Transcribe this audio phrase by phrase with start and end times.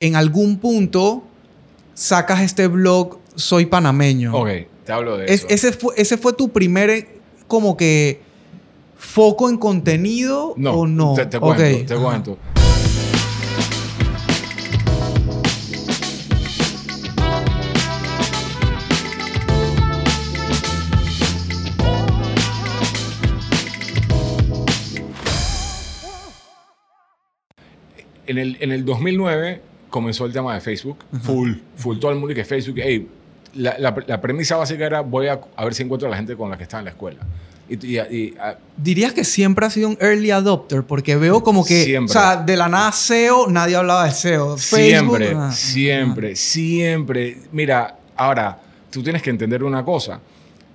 [0.00, 1.22] en algún punto
[1.94, 4.34] sacas este blog Soy Panameño.
[4.34, 4.48] Ok,
[4.84, 5.46] te hablo de Es- eso.
[5.50, 7.08] ese, fue, ese fue tu primer eh,
[7.46, 8.20] como que
[8.96, 11.14] foco en contenido no, o no.
[11.14, 12.02] Te, te cuento, te ajá.
[12.02, 12.38] cuento.
[28.26, 29.60] En el, en el 2009
[29.90, 30.98] comenzó el tema de Facebook.
[31.22, 31.98] Full, full.
[31.98, 33.08] Todo el mundo y que Facebook, hey,
[33.54, 36.36] la, la- la premisa básica era voy a, a ver si encuentro a la gente
[36.36, 37.18] con la que estaba en la escuela.
[37.68, 41.64] Y, y- y- a- Dirías que siempre has sido un early adopter porque veo como
[41.64, 42.10] que, Siempre.
[42.10, 44.56] o sea, de la nada SEO, nadie hablaba de SEO.
[44.56, 47.38] Facebook, siempre, ah, siempre, siempre.
[47.52, 48.58] Mira, ahora,
[48.90, 50.20] tú tienes que entender una cosa.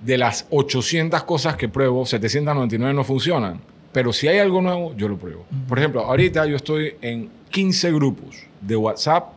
[0.02, 3.60] De las 800 cosas que pruebo, 799 no funcionan.
[3.92, 5.46] Pero si hay algo nuevo, yo lo pruebo.
[5.68, 9.32] Por ejemplo, ahorita yo estoy en 15 grupos de WhatsApp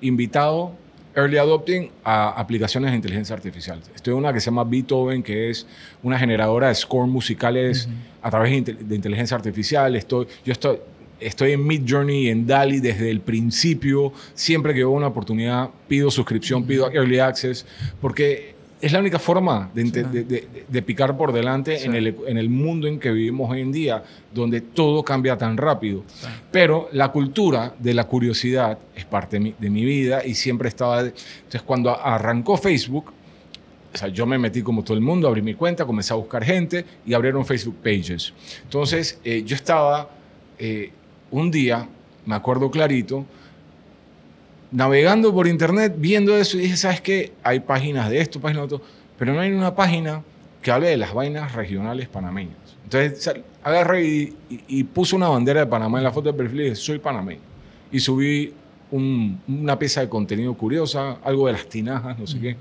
[0.00, 0.72] invitado
[1.16, 3.80] early adopting a aplicaciones de inteligencia artificial.
[3.94, 5.64] Estoy en una que se llama Beethoven, que es
[6.02, 7.88] una generadora de score musicales
[8.20, 9.94] a través de, inte- de inteligencia artificial.
[9.94, 10.78] Estoy, yo estoy,
[11.20, 14.12] estoy en Mid Journey y en Dali desde el principio.
[14.34, 17.64] Siempre que veo una oportunidad, pido suscripción, pido early access,
[18.00, 18.53] porque
[18.84, 22.48] es la única forma de, de- de- de picar por delante en, el, en el
[22.50, 26.02] mundo en que vivimos hoy en día, donde todo cambia tan rápido.
[26.50, 30.68] Pero la cultura de la curiosidad es parte de mi, de mi vida y siempre
[30.68, 31.00] estaba...
[31.00, 33.12] Entonces, cuando arrancó Facebook,
[33.92, 36.44] o sea, yo me metí como todo el mundo, abrí mi cuenta, comencé a buscar
[36.44, 38.32] gente y abrieron Facebook Pages.
[38.64, 40.10] Entonces, eh, yo estaba
[40.58, 40.90] eh,
[41.30, 41.88] un día,
[42.26, 43.24] me acuerdo clarito,
[44.72, 47.32] navegando por internet, viendo eso y dije, ¿sabes qué?
[47.42, 48.86] Hay páginas de esto, páginas de otro,
[49.18, 50.22] pero no hay una página
[50.62, 52.56] que hable de las vainas regionales panameñas.
[52.84, 53.30] Entonces,
[53.62, 54.36] agarré y,
[54.68, 57.40] y- puse una bandera de Panamá en la foto de perfil y dije, soy panameño.
[57.92, 58.52] Y subí
[58.90, 62.56] un- una pieza de contenido curiosa, algo de las tinajas, no sé qué.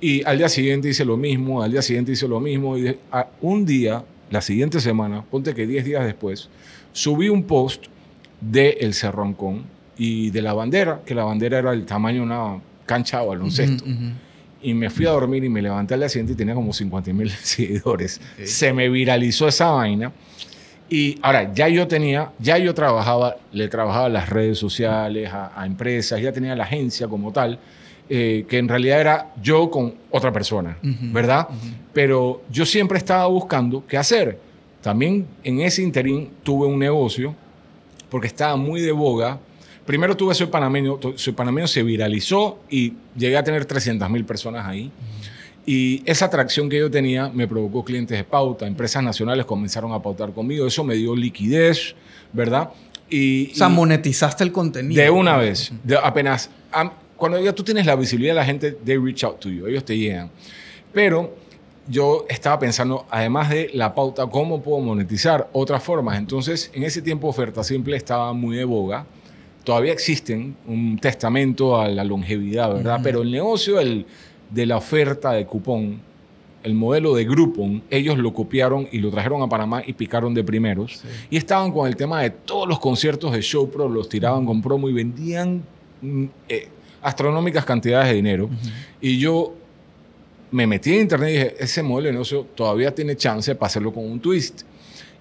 [0.00, 2.76] Y al día siguiente hice lo mismo, al día siguiente hice lo mismo.
[2.76, 2.96] Y
[3.40, 6.48] un día, la siguiente semana, ponte que 10 días después,
[6.92, 7.84] subí un post
[8.40, 9.64] de El Cerroncón
[9.96, 13.84] y de la bandera, que la bandera era el tamaño de una cancha de baloncesto.
[13.84, 14.04] Ujú, ujú.
[14.62, 17.12] Y me fui a dormir y me levanté al día siguiente y tenía como 50
[17.12, 18.20] mil seguidores.
[18.44, 20.12] Se me viralizó esa vaina.
[20.88, 25.60] Y ahora, ya yo tenía, ya yo trabajaba, le trabajaba a las redes sociales, a,
[25.60, 27.58] a empresas, ya tenía la agencia como tal,
[28.08, 31.48] eh, que en realidad era yo con otra persona, Ujú, ¿verdad?
[31.92, 34.38] Pero yo siempre estaba buscando qué hacer.
[34.80, 37.34] También en ese interín tuve un negocio,
[38.08, 39.40] porque estaba muy de boga.
[39.86, 44.66] Primero tuve Soy Panameño, Soy Panameño se viralizó y llegué a tener 300 mil personas
[44.66, 44.90] ahí.
[45.64, 50.00] Y esa atracción que yo tenía me provocó clientes de pauta, empresas nacionales comenzaron a
[50.02, 51.94] pautar conmigo, eso me dio liquidez,
[52.32, 52.70] ¿verdad?
[53.08, 55.02] Y, O sea, y monetizaste el contenido.
[55.02, 56.50] de una vez, de apenas,
[57.16, 59.96] cuando ya tú tienes la visibilidad, la gente, they reach out to you, ellos te
[59.96, 60.30] llegan.
[60.92, 61.34] Pero
[61.88, 66.18] yo estaba pensando, además de la pauta, ¿cómo puedo monetizar otras formas?
[66.18, 69.06] Entonces, en ese tiempo oferta simple estaba muy de boga.
[69.66, 73.00] Todavía existen un testamento a la longevidad, ¿verdad?
[73.02, 74.06] Pero el negocio del-
[74.48, 76.00] de la oferta de cupón,
[76.62, 80.42] el modelo de Groupon, ellos lo copiaron y lo trajeron a Panamá y picaron de
[80.44, 81.02] primeros.
[81.30, 84.62] Y estaban con el tema de todos los conciertos de Show Pro, los tiraban con
[84.62, 85.62] promo y vendían
[86.00, 86.68] mm, eh,
[87.02, 88.48] astronómicas cantidades de dinero.
[89.00, 89.52] Y yo
[90.52, 93.92] me metí en internet y dije, ese modelo de negocio todavía tiene chance para hacerlo
[93.92, 94.62] con un twist.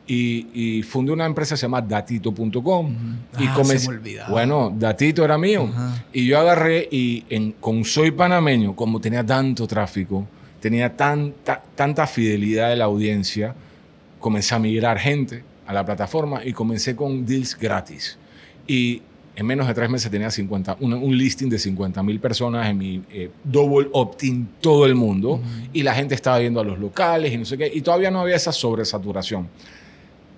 [0.08, 2.96] Y, y fundé una empresa que se llama datito.com.
[3.40, 3.80] Y Ah, comencé-
[4.26, 4.32] se.
[4.32, 5.70] Bueno, Datito era mío.
[6.14, 10.28] Y yo agarré y en, con Soy Panameño, como tenía tanto tráfico,
[10.60, 13.56] tenía tanta, tanta fidelidad de la audiencia,
[14.20, 18.18] comencé a migrar gente a la plataforma y comencé con deals gratis.
[18.68, 19.02] Y
[19.36, 22.78] en menos de tres meses tenía 50, un, un listing de 50 mil personas en
[22.78, 25.42] mi eh, double opt-in todo el mundo.
[25.74, 27.70] Y la gente estaba yendo a los locales y no sé qué.
[27.74, 29.48] Y todavía no había esa sobresaturación.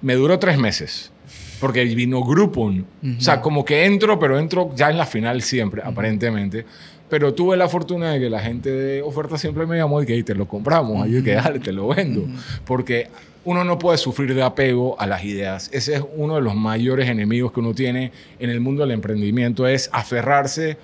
[0.02, 1.12] Me duró tres meses.
[1.60, 2.86] Porque vino Groupon.
[3.18, 6.66] O sea, como que entro, pero entro ya en la final siempre, aparentemente.
[7.10, 10.14] Pero tuve la fortuna de que la gente de oferta siempre me llamó y que
[10.14, 11.02] "Hey, te lo compramos.
[11.04, 12.28] Ahí que dale, te lo vendo.
[12.66, 13.08] Porque
[13.46, 15.70] uno no puede sufrir de apego a las ideas.
[15.74, 19.68] Ese es uno de los mayores enemigos que uno tiene en el mundo del emprendimiento,
[19.68, 20.78] es aferrarse.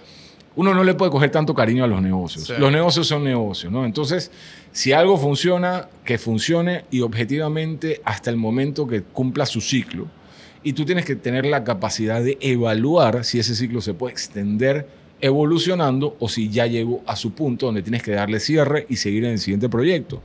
[0.55, 2.45] Uno no le puede coger tanto cariño a los negocios.
[2.45, 2.53] Sí.
[2.57, 3.85] Los negocios son negocios, ¿no?
[3.85, 4.31] Entonces,
[4.71, 10.07] si algo funciona, que funcione y objetivamente hasta el momento que cumpla su ciclo.
[10.63, 14.87] Y tú tienes que tener la capacidad de evaluar si ese ciclo se puede extender
[15.23, 19.23] evolucionando o si ya llegó a su punto donde tienes que darle cierre y seguir
[19.23, 20.21] en el siguiente proyecto.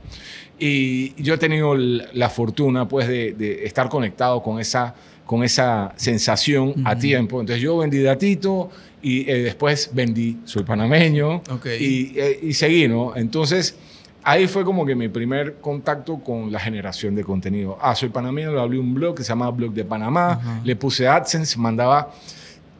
[0.59, 4.93] Y yo he tenido la fortuna pues de, de estar conectado con esa,
[5.25, 7.39] con esa sensación a tiempo.
[7.39, 11.65] Entonces yo vendí Datito y eh, después vendí Soy Panameño Ok.
[11.79, 13.15] y, eh, y seguí, ¿no?
[13.15, 13.75] Entonces
[14.23, 17.77] ahí fue como que mi primer contacto con la generación de contenido.
[17.81, 21.07] Ah, Soy Panameño, le abrí un blog que se llama Blog de Panamá, le puse
[21.07, 22.11] AdSense, mandaba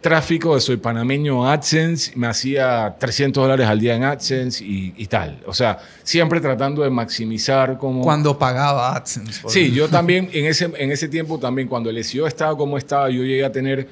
[0.02, 5.06] tráfico de Soy Panameño AdSense, me hacía 300 dólares al día en AdSense y, y
[5.08, 5.42] tal.
[5.46, 8.02] O sea, siempre tratando de maximizar como...
[8.02, 9.42] Cuando pagaba AdSense.
[9.42, 12.78] por Sí, yo también en ese, en ese tiempo también, cuando el SEO estaba como
[12.78, 13.88] estaba, yo llegué a tener,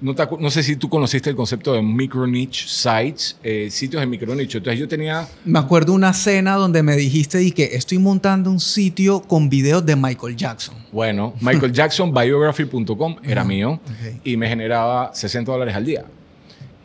[0.00, 3.68] no, te acu- no sé si tú conociste el concepto de micro niche sites, eh,
[3.70, 4.58] sitios de micro nicho.
[4.58, 8.60] Entonces yo tenía, Me acuerdo una cena donde me dijiste y que estoy montando un
[8.60, 10.74] sitio con videos de Michael Jackson.
[10.92, 13.80] bueno, michaeljacksonbiography.com era mío
[14.24, 16.04] y me generaba 60 dólares al día.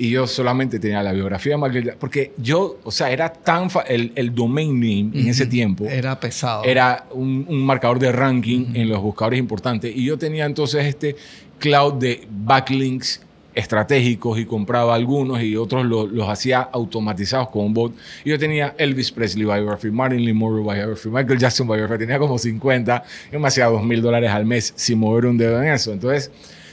[0.02, 3.70] Y yo solamente tenía la biografía de Michael Jackson, porque yo, o sea, era tan,
[3.70, 6.64] fa- el, el domain name en ese tiempo Era pesado.
[6.64, 9.94] era un, un marcador de ranking en los buscadores importantes.
[9.94, 11.18] Y yo tenía entonces este
[11.60, 13.22] cloud de backlinks
[13.54, 17.94] estratégicos y compraba algunos y otros lo- los hacía automatizados con un bot.
[18.24, 23.04] Y yo tenía Elvis Presley biography, Marilyn Monroe biography, Michael Jackson biography, tenía como 50.
[23.32, 25.92] Yo me hacía 2 mil dólares al mes sin mover un dedo en eso.
[25.92, 26.32] Entonces,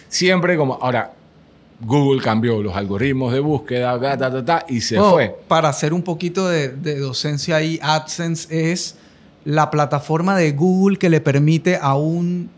[0.09, 1.13] siempre como, ahora,
[1.81, 5.37] Google cambió los algoritmos de búsqueda, ta, ta, ta, ta, y se Bueno, fue.
[5.49, 8.97] Para hacer un poquito de, de docencia ahí, AdSense es
[9.45, 12.49] la plataforma de Google que le permite a un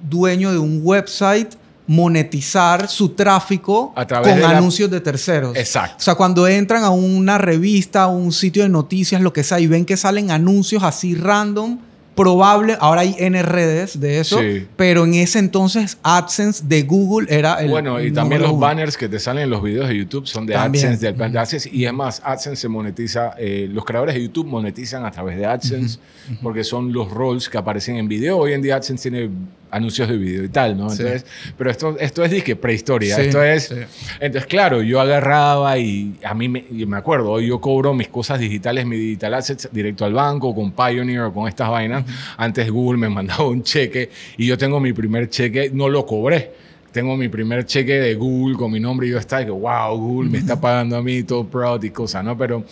[0.00, 1.54] dueño de un website
[1.88, 5.56] monetizar su tráfico A través con de la- anuncios de terceros.
[5.56, 5.96] Exacto.
[5.98, 9.58] O sea, cuando entran a una revista, a un sitio de noticias, lo que sea,
[9.58, 11.78] y ven que salen anuncios así random,
[12.14, 14.66] probable, ahora hay NRDs de eso, Sí.
[14.76, 18.58] pero en ese entonces AdSense de Google era el Bueno, y también los uno.
[18.58, 20.84] banners que te salen en los videos de YouTube son de También.
[20.86, 21.70] AdSense, del plan de AdSense.
[21.72, 25.46] Y es más, AdSense se monetiza, eh, los creadores de YouTube monetizan a través de
[25.46, 26.00] AdSense
[26.42, 28.36] porque son los roles que aparecen en video.
[28.36, 29.30] Hoy en día AdSense tiene
[29.70, 30.90] anuncios de video y tal, ¿no?
[30.90, 31.02] Sí.
[31.02, 31.26] Entonces,
[31.56, 33.16] pero esto, esto es disque prehistoria.
[33.16, 33.64] Sí, esto es.
[33.64, 33.74] sí.
[34.20, 38.40] Entonces, claro, yo agarraba y a mí me, me acuerdo, hoy yo cobro mis cosas
[38.40, 42.04] digitales, mi digital assets directo al banco, con Pioneer o con estas vainas.
[42.36, 46.67] Antes Google me mandaba un cheque y yo tengo mi primer cheque, no lo cobré.
[46.92, 50.30] Tengo mi primer cheque de Google con mi nombre y yo estaba que, wow, Google
[50.30, 52.36] me está pagando a mí todo proud y cosas, ¿no?
[52.38, 52.64] Pero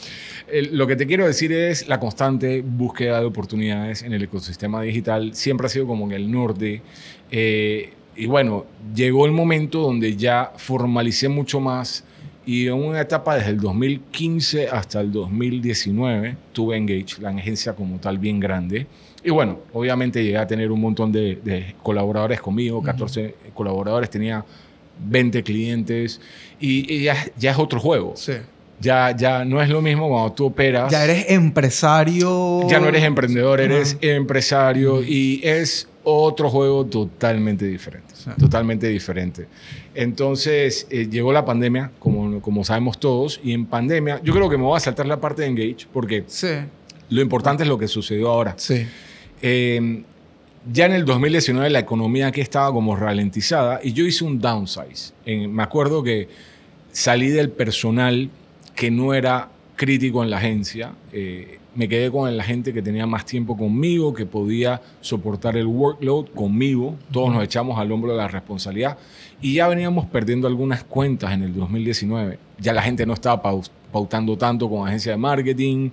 [0.51, 4.81] el- lo que te quiero decir es la constante búsqueda de oportunidades en el ecosistema
[4.83, 5.35] digital.
[5.35, 6.81] Siempre ha sido como en el norte.
[7.31, 8.65] Eh, y bueno,
[8.95, 12.03] llegó el momento donde ya formalicé mucho más
[12.47, 17.99] y en una etapa desde el 2015 hasta el 2019 tuve Engage, la agencia como
[17.99, 18.87] tal bien grande.
[19.27, 24.45] Y bueno, obviamente llegué a tener un montón de, de colaboradores conmigo, 14 colaboradores, tenía
[25.05, 26.21] 20 clientes
[26.61, 28.13] y, y ya, ya es otro juego.
[28.17, 28.35] Sí.
[28.79, 30.93] Ya, ya no es lo mismo cuando tú operas.
[30.93, 32.69] Ya eres empresario.
[32.69, 38.15] Ya no eres emprendedor, eres empresario y es otro juego totalmente diferente.
[38.15, 38.31] Sí.
[38.39, 39.47] Totalmente diferente.
[39.95, 44.57] Entonces eh, llegó la pandemia, como, como sabemos todos, y en pandemia, yo creo que
[44.57, 46.49] me voy a saltar la parte de Engage porque Sí,
[47.09, 48.55] lo importante es lo que sucedió ahora.
[48.57, 48.87] sí.
[49.43, 50.03] Eh,
[50.73, 55.13] ya en el 2019 la economía aquí estaba como ralentizada y yo hice un downsize.
[55.25, 56.29] En- me acuerdo que
[56.93, 58.31] salí del personal
[58.75, 60.93] que no era crítico en la agencia.
[61.13, 65.67] eh, me quedé con la gente que tenía más tiempo conmigo, que podía soportar el
[65.67, 66.97] workload conmigo.
[67.13, 68.97] Todos nos echamos al hombro de la responsabilidad.
[69.43, 72.39] Y ya veníamos perdiendo algunas cuentas en el 2019.
[72.59, 75.91] Ya la gente no estaba pau- pautando tanto con agencia de marketing.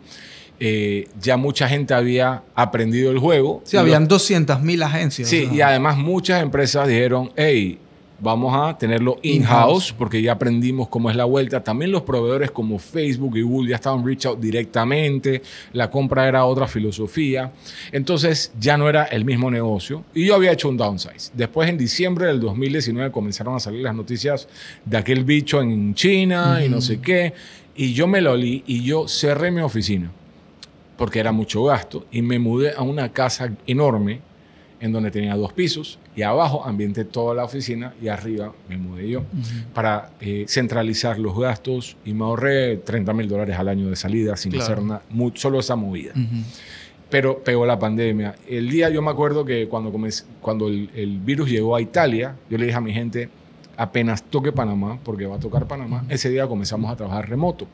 [0.60, 3.62] Eh, ya mucha gente había aprendido el juego.
[3.66, 5.28] Sí, habían 200 mil agencias.
[5.30, 5.54] Sí, o sea.
[5.56, 7.80] y además muchas empresas dijeron, hey,
[8.24, 9.96] vamos a tenerlo in-house In-house.
[9.98, 11.62] porque ya aprendimos cómo es la vuelta.
[11.64, 15.42] También los proveedores como Facebook y Google ya estaban reach out directamente,
[15.74, 17.52] la compra era otra filosofía,
[17.92, 21.32] entonces ya no era el mismo negocio y yo había hecho un downsize.
[21.34, 24.48] Después en diciembre del 2019 comenzaron a salir las noticias
[24.86, 27.34] de aquel bicho en China y no sé qué,
[27.76, 30.12] y yo me lo olí y yo cerré mi oficina
[30.98, 34.22] porque era mucho gasto y me mudé a una casa enorme
[34.80, 39.10] en donde tenía dos pisos y abajo ambienté toda la oficina y arriba me mudé
[39.10, 39.24] yo
[39.74, 44.36] para eh, centralizar los gastos y me ahorré 30 mil dólares al año de salida
[44.36, 44.66] sin Claro.
[44.74, 45.02] hacer nada,
[45.36, 46.12] solo esa movida.
[46.12, 46.44] Ujú.
[47.10, 48.36] Pero pegó la pandemia.
[48.48, 52.36] El día yo me acuerdo que cuando, comencé- cuando el, el virus llegó a Italia,
[52.50, 53.30] yo le dije a mi gente,
[53.78, 57.68] apenas toque Panamá, porque va a tocar Panamá, ese día comenzamos a trabajar remoto.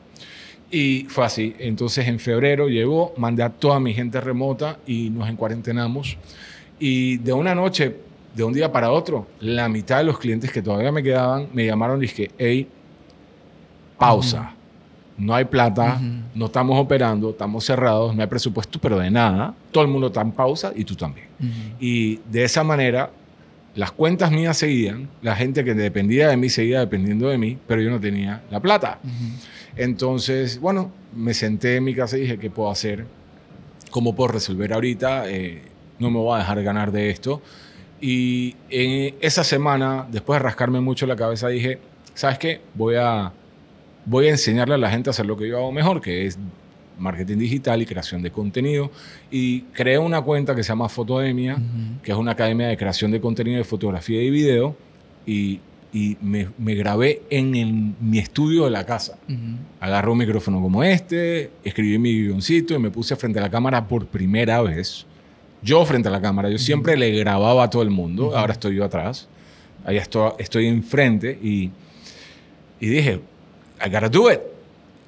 [0.70, 1.54] Y fue así.
[1.58, 6.16] Entonces en febrero llegó, mandé a toda mi gente remota y nos encuarentenamos.
[6.78, 7.96] Y de una noche,
[8.34, 11.66] de un día para otro, la mitad de los clientes que todavía me quedaban me
[11.66, 12.68] llamaron y dije, hey,
[13.98, 14.54] pausa.
[15.18, 16.00] No hay plata,
[16.34, 19.54] no estamos operando, estamos cerrados, no hay presupuesto, pero de nada.
[19.70, 21.26] Todo el mundo está en pausa y tú también.
[21.78, 23.10] Y de esa manera
[23.74, 27.80] las cuentas mías seguían, la gente que dependía de mí seguía dependiendo de mí, pero
[27.80, 28.98] yo no tenía la plata.
[29.76, 33.06] Entonces, bueno, me senté en mi casa y dije, ¿qué puedo hacer?
[33.90, 35.30] ¿Cómo puedo resolver ahorita?
[35.30, 35.62] Eh,
[35.98, 37.40] no me voy a dejar ganar de esto.
[38.00, 41.78] Y en esa semana, después de rascarme mucho la cabeza, dije,
[42.14, 42.60] ¿sabes qué?
[42.74, 43.32] Voy a,
[44.04, 46.38] voy a enseñarle a la gente a hacer lo que yo hago mejor, que es
[47.00, 48.90] marketing digital y creación de contenido.
[49.30, 51.58] Y creé una cuenta que se llama Fotodemia,
[52.02, 54.76] que es una academia de creación de contenido de fotografía y video.
[55.26, 55.60] Y,
[55.92, 59.18] y me, me, grabé en mi estudio de la casa.
[59.80, 63.88] Agarré un micrófono como este, escribí mi guioncito y me puse frente a la cámara
[63.88, 65.06] por primera vez.
[65.62, 66.48] Yo frente a la cámara.
[66.48, 68.36] Yo siempre le grababa a todo el mundo.
[68.36, 69.28] Ahora estoy yo atrás.
[69.84, 71.70] Ahí estoy, estoy enfrente y,
[72.78, 73.20] y dije,
[73.84, 74.40] I gotta do it.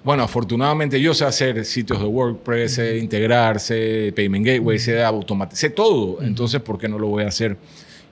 [0.04, 5.70] Bueno, afortunadamente yo sé hacer sitios de WordPress, sé integrarse, Payment Gateway, sé automatizar, sé
[5.70, 6.20] todo.
[6.22, 7.56] Entonces, ¿por qué no lo voy a hacer?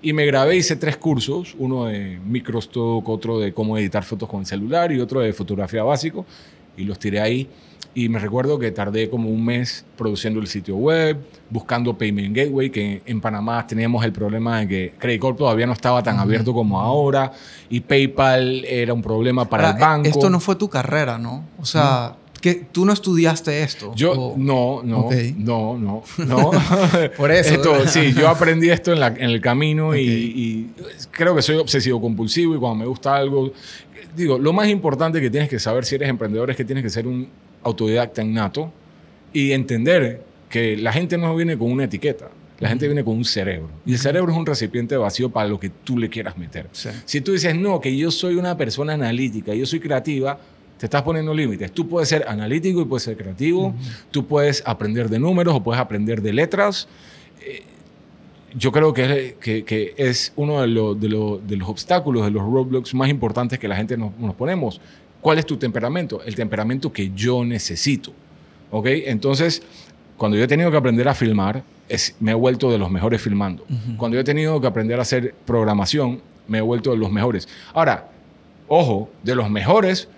[0.01, 4.41] Y me grabé, hice tres cursos, uno de microstock, otro de cómo editar fotos con
[4.41, 6.25] el celular y otro de fotografía básico.
[6.77, 7.49] Y los tiré ahí.
[7.93, 11.19] Y me recuerdo que tardé como un mes produciendo el sitio web,
[11.51, 15.73] buscando Payment Gateway, que en Panamá teníamos el problema de que Credit Corp todavía no
[15.73, 17.33] estaba tan abierto como ahora
[17.69, 20.09] y PayPal era un problema para el banco.
[20.09, 21.45] Esto no fue tu carrera, ¿no?
[21.59, 23.93] O sea, que tú no estudiaste esto.
[23.95, 26.51] Yo no, no, no, no, no.
[27.17, 27.55] Por eso.
[27.55, 30.71] Esto, sí, yo aprendí esto en, la, en el camino y, y,
[31.11, 33.53] creo que soy obsesivo compulsivo y cuando me gusta algo,
[34.17, 36.91] digo, lo más importante que tienes que saber si eres emprendedor es que tienes que
[36.91, 37.29] ser un
[37.63, 38.73] autodidacta innato
[39.33, 42.29] y entender que la gente no viene con una etiqueta.
[42.59, 43.71] La gente viene con un cerebro.
[43.87, 46.69] Y el cerebro es un recipiente vacío para lo que tú le quieras meter.
[47.07, 50.39] Si tú dices, no, que yo soy una persona analítica, yo soy creativa,
[50.77, 51.73] te estás poniendo límites.
[51.73, 53.75] Tú puedes ser analítico y puedes ser creativo.
[54.11, 56.87] Tú puedes aprender de números o puedes aprender de letras.
[57.41, 57.63] Eh,
[58.55, 62.95] yo creo que es, que, es uno de, de, de, los obstáculos, de los roadblocks
[62.95, 64.81] más importantes que la gente nos, nos ponemos.
[65.21, 66.23] ¿Cuál es tu temperamento?
[66.25, 68.13] El temperamento que yo necesito.
[68.71, 68.87] ¿Ok?
[68.87, 69.63] Entonces,
[70.17, 71.63] cuando yo he tenido que aprender a filmar,
[72.21, 73.65] me he vuelto de los mejores filmando.
[73.97, 77.49] Cuando yo he tenido que aprender a hacer programación, me he vuelto de los mejores.
[77.75, 78.09] Ahora,
[78.69, 80.09] ojo, de los mejores,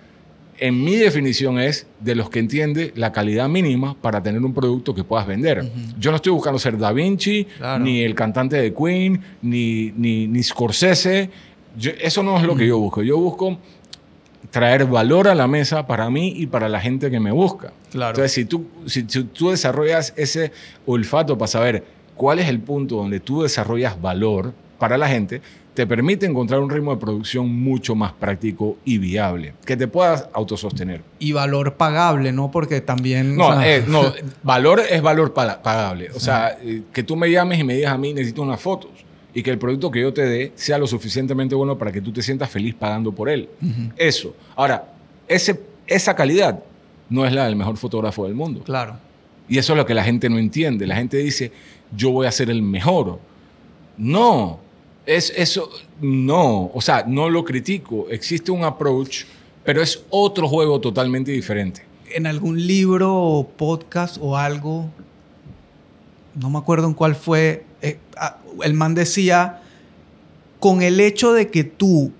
[0.59, 4.93] en mi definición es de los que entiende la calidad mínima para tener un producto
[4.93, 5.69] que puedas vender.
[5.99, 7.47] Yo no estoy buscando ser Da Vinci,
[7.81, 11.29] ni el cantante de Queen, ni, ni, ni Scorsese.
[12.01, 13.01] eso no es lo que yo busco.
[13.01, 13.57] Yo busco
[14.51, 17.73] traer valor a la mesa para mí y para la gente que me busca.
[17.91, 18.11] Claro.
[18.11, 20.51] Entonces, si tú, si, tú desarrollas ese
[20.85, 21.83] olfato para saber
[22.15, 25.41] cuál es el punto donde tú desarrollas valor para la gente,
[25.73, 30.29] te permite encontrar un ritmo de producción mucho más práctico y viable, que te puedas
[30.33, 31.01] autosostener.
[31.17, 32.51] Y valor pagable, ¿no?
[32.51, 33.35] Porque también...
[33.35, 36.11] No, eh, no valor es valor pagable.
[36.15, 38.91] O sea, eh, que tú me llames y me digas a mí, necesito unas fotos
[39.33, 42.11] y que el producto que yo te dé sea lo suficientemente bueno para que tú
[42.11, 43.49] te sientas feliz pagando por él.
[43.97, 44.35] Eso.
[44.55, 44.93] Ahora,
[45.27, 46.63] ese, esa calidad
[47.09, 48.61] no es la del mejor fotógrafo del mundo.
[48.63, 48.97] Claro.
[49.47, 50.87] Y eso es lo que la gente no entiende.
[50.87, 51.51] La gente dice,
[51.95, 53.19] yo voy a ser el mejor.
[53.97, 54.59] No,
[55.05, 55.69] es eso,
[56.01, 56.71] no.
[56.73, 58.07] O sea, no lo critico.
[58.09, 59.25] Existe un approach,
[59.63, 61.83] pero es otro juego totalmente diferente.
[62.11, 64.89] En algún libro o podcast o algo,
[66.35, 67.65] no me acuerdo en cuál fue,
[68.63, 69.61] el man decía,
[70.59, 72.11] con el hecho de que tú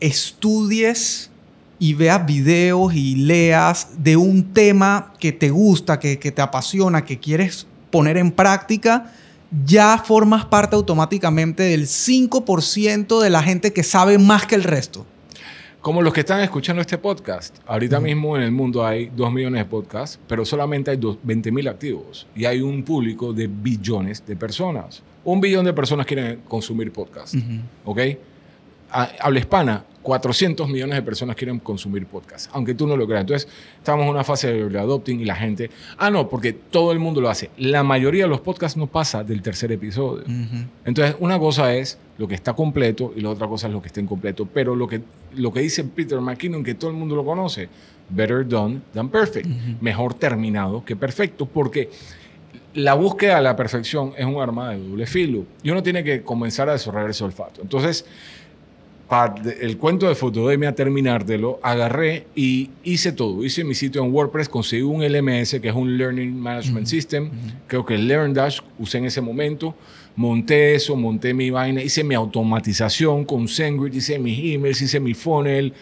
[0.00, 1.30] estudies
[1.78, 7.04] y veas videos y leas de un tema que te gusta, que, que te apasiona,
[7.04, 9.12] que quieres poner en práctica,
[9.64, 15.06] ya formas parte automáticamente del 5% de la gente que sabe más que el resto.
[15.80, 17.56] Como los que están escuchando este podcast.
[17.66, 21.66] Ahorita mismo en el mundo hay 2 millones de podcasts, pero solamente hay 20 mil
[21.68, 22.26] activos.
[22.36, 25.02] Y hay un público de billones de personas.
[25.24, 27.34] Un billón de personas quieren consumir podcast.
[27.86, 27.98] ¿Ok?
[28.90, 33.22] Habla hispana, 400 millones de personas quieren consumir podcast, aunque tú no lo creas.
[33.22, 36.98] Entonces, estamos en una fase de adopting y la gente, ah, no, porque todo el
[36.98, 37.50] mundo lo hace.
[37.58, 40.24] La mayoría de los podcasts no pasa del tercer episodio.
[40.84, 43.88] Entonces, una cosa es lo que está completo y la otra cosa es lo que
[43.88, 44.46] está incompleto.
[44.46, 45.02] Pero lo que,
[45.34, 47.68] lo que dice Peter McKinnon, que todo el mundo lo conoce,
[48.08, 49.46] better done than perfect.
[49.80, 51.90] Mejor terminado que perfecto, porque
[52.74, 56.22] la búsqueda de la perfección es un arma de doble filo y uno tiene que
[56.22, 57.62] comenzar a desarrollar ese olfato.
[57.62, 58.04] Entonces,
[59.10, 63.44] para el cuento de Fotodemia terminártelo, agarré y hice todo.
[63.44, 67.28] Hice mi sitio en WordPress, conseguí un LMS que es un Learning Management System.
[67.66, 69.74] Creo que LearnDash usé en ese momento.
[70.14, 75.14] Monté eso, monté mi vaina, hice mi automatización con SendGrid, hice mis emails, hice mi
[75.14, 75.74] funnel.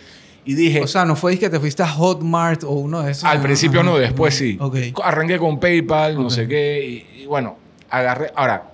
[0.46, 0.80] Y dije.
[0.80, 3.24] O sea, no fue que te fuiste a Hotmart o uno de esos.
[3.24, 4.58] Al principio no, después sí.
[5.04, 7.04] Arranqué con PayPal, no sé qué.
[7.14, 7.58] Y, y bueno,
[7.90, 8.32] agarré.
[8.34, 8.72] Ahora,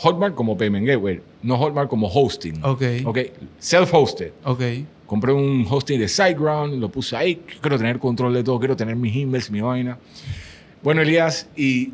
[0.00, 2.64] Hotmart como Payment Gateway, no Hotmart como hosting.
[2.64, 2.82] Ok.
[3.04, 3.18] Ok,
[3.58, 4.32] self-hosted.
[4.44, 4.62] Ok.
[5.06, 7.42] Compré un hosting de SiteGround, lo puse ahí.
[7.60, 9.98] Quiero tener control de todo, quiero tener mis emails, mi vaina.
[10.82, 11.92] Bueno, Elías, y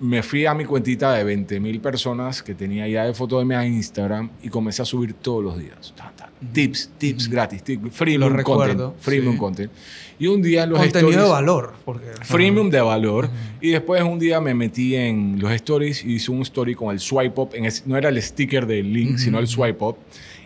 [0.00, 3.44] me fui a mi cuentita de 20 mil personas que tenía ya de foto de
[3.44, 5.92] mi Instagram y comencé a subir todos los días.
[5.96, 6.30] Ta, ta.
[6.52, 9.02] Tips, tips gratis, tips, freemium Lo recuerdo, content.
[9.02, 9.38] Freemium sí.
[9.38, 9.72] content.
[10.18, 11.72] Y un día los Contenido de stories- valor.
[11.84, 13.28] Porque, Freemium de valor.
[13.60, 17.00] Y después un día me metí en los stories y hice un story con el
[17.00, 17.50] swipe up.
[17.54, 19.96] En ese- no era el sticker del link, sino el swipe up.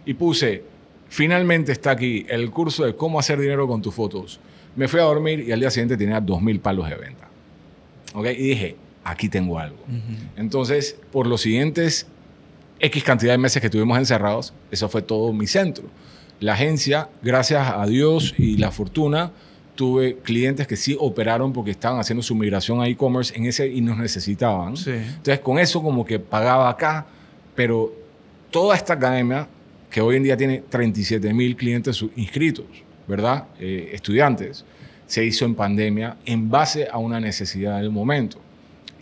[0.06, 0.62] Y puse,
[1.08, 4.40] finalmente está aquí el curso de cómo hacer dinero con tus fotos.
[4.76, 7.28] Me fui a dormir y al día siguiente tenía 2.000 palos de venta.
[8.14, 8.26] ¿Ok?
[8.26, 9.78] Y dije, aquí tengo algo.
[10.36, 12.06] Entonces, por los siguientes
[12.80, 15.84] X cantidad de meses que estuvimos encerrados, eso fue todo mi centro.
[16.40, 19.32] La agencia, gracias a Dios y la fortuna,
[19.74, 23.80] tuve clientes que sí operaron porque estaban haciendo su migración a e-commerce en ese y
[23.80, 24.76] nos necesitaban.
[24.76, 24.90] Sí.
[24.90, 27.06] Entonces, con eso como que pagaba acá,
[27.54, 27.92] pero
[28.50, 29.48] toda esta academia,
[29.90, 32.66] que hoy en día tiene 37 mil clientes inscritos,
[33.06, 33.44] ¿verdad?
[33.58, 34.64] Eh, estudiantes,
[35.06, 38.38] se hizo en pandemia en base a una necesidad del momento.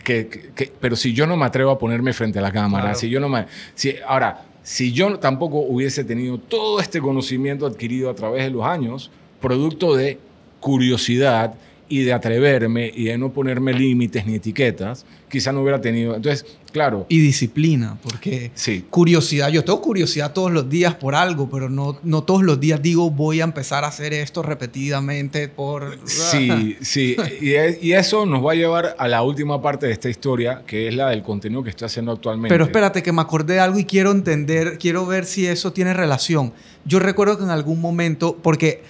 [0.09, 2.99] Que, que- pero si yo no me atrevo a ponerme frente a la cámara, Claro.
[2.99, 3.45] si yo no me...
[3.75, 8.63] Si, ahora, si yo tampoco hubiese tenido todo este conocimiento adquirido a través de los
[8.65, 10.17] años, producto de
[10.59, 11.53] curiosidad
[11.87, 16.15] y de atreverme y de no ponerme límites ni etiquetas, quizá no hubiera tenido...
[16.15, 21.49] Entonces, claro, Y disciplina, porque sí, curiosidad, yo tengo curiosidad todos los días por algo,
[21.49, 25.97] pero no, no todos los días digo voy a empezar a hacer esto repetidamente por...
[26.05, 27.15] Sí, sí.
[27.41, 30.63] Y, e- y eso nos va a llevar a la última parte de esta historia,
[30.65, 32.53] que es la del contenido que estoy haciendo actualmente.
[32.53, 35.93] Pero espérate, que me acordé de algo y quiero entender, quiero ver si eso tiene
[35.93, 36.53] relación.
[36.85, 38.83] Yo recuerdo que en algún momento, porque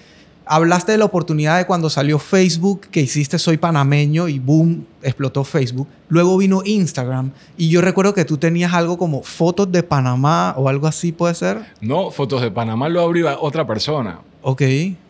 [0.51, 5.43] hablaste de la oportunidad de cuando salió Facebook, que hiciste Soy Panameño y boom, explotó
[5.43, 5.87] Facebook.
[6.09, 10.67] Luego vino Instagram y yo recuerdo que tú tenías algo como fotos de Panamá o
[10.67, 11.59] algo así, ¿puede ser?
[11.81, 14.19] No, fotos de Panamá lo abrió otra persona.
[14.41, 14.63] Ok,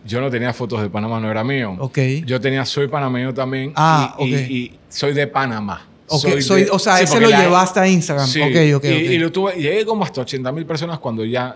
[0.06, 1.76] Yo no tenía fotos de Panamá, no era mío.
[1.80, 1.98] ok.
[2.26, 3.72] Yo tenía Soy Panameño también.
[3.76, 4.50] Ah, y, y- ok.
[4.50, 5.86] y soy de Panamá.
[6.08, 8.28] Ok, Soy soy- de- o sea, sí, ese lo la- llevaste a Instagram.
[8.28, 8.84] Sí, Ok, ok, y, ok.
[8.86, 11.56] y lo tuve, llegué como hasta 80 mil personas cuando ya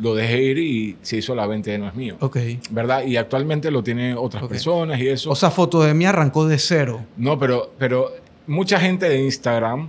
[0.00, 2.16] lo dejé ir y se hizo la venta de no es mío.
[2.20, 2.38] Ok.
[2.70, 3.04] ¿Verdad?
[3.04, 5.30] Y actualmente lo tienen otras personas y eso.
[5.30, 7.04] O sea, foto de mí arrancó de cero.
[7.16, 8.10] No, pero, pero
[8.46, 9.88] mucha gente de Instagram,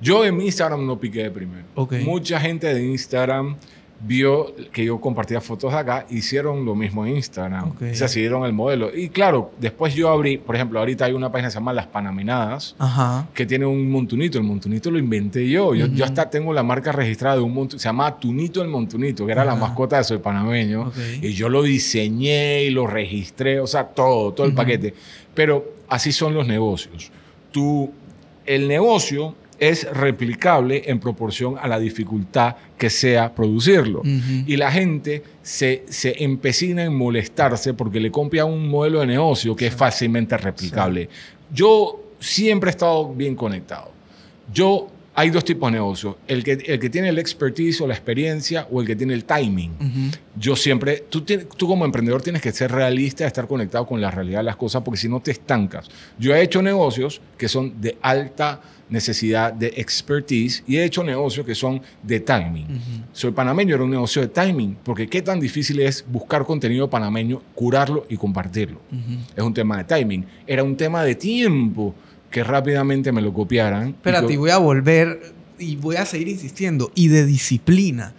[0.00, 1.64] yo en mi Instagram no piqué de primero.
[1.74, 1.94] Ok.
[2.04, 3.56] Mucha gente de Instagram
[4.02, 7.70] vio que yo compartía fotos acá, hicieron lo mismo en Instagram.
[7.70, 7.92] Ok.
[7.92, 8.90] Se siguieron el modelo.
[8.96, 11.86] Y claro, después yo abrí, por ejemplo, ahorita hay una página que se llama Las
[11.86, 13.28] Panaminadas, Ajá.
[13.34, 14.38] que tiene un montunito.
[14.38, 15.74] El montunito lo inventé yo.
[15.74, 17.78] Yo, yo hasta tengo la marca registrada de un montunito.
[17.78, 20.92] Se llama Tunito el Montunito, que era la mascota de Soy Panameño.
[21.20, 24.94] Y yo lo diseñé y lo registré, o sea, todo, todo el paquete.
[25.34, 27.10] Pero así son los negocios.
[27.52, 27.90] Tú,
[28.46, 34.02] el negocio es replicable en proporción a la dificultad que sea producirlo.
[34.46, 39.54] Y la gente se, se empecina en molestarse porque le copia un modelo de negocio
[39.54, 41.10] que es fácilmente replicable.
[41.52, 43.92] Yo siempre he estado bien conectado.
[44.52, 46.16] Yo, hay dos tipos de negocios.
[46.26, 49.24] El que, el que tiene el expertise o la experiencia o el que tiene el
[49.24, 50.10] timing.
[50.36, 54.38] Yo siempre, tú, tú como emprendedor tienes que ser realista, estar conectado con la realidad
[54.38, 55.90] de las cosas, porque si no te estancas.
[56.18, 61.46] Yo he hecho negocios que son de alta necesidad de expertise y he hecho negocios
[61.46, 62.66] que son de timing.
[63.12, 67.42] Soy panameño, era un negocio de timing, porque qué tan difícil es buscar contenido panameño,
[67.54, 68.80] curarlo y compartirlo.
[69.36, 70.24] Es un tema de timing.
[70.46, 71.94] Era un tema de tiempo
[72.30, 73.88] que rápidamente me lo copiaran.
[73.90, 76.90] Espérate, que- y voy a volver y voy a seguir insistiendo.
[76.94, 78.12] Y de disciplina.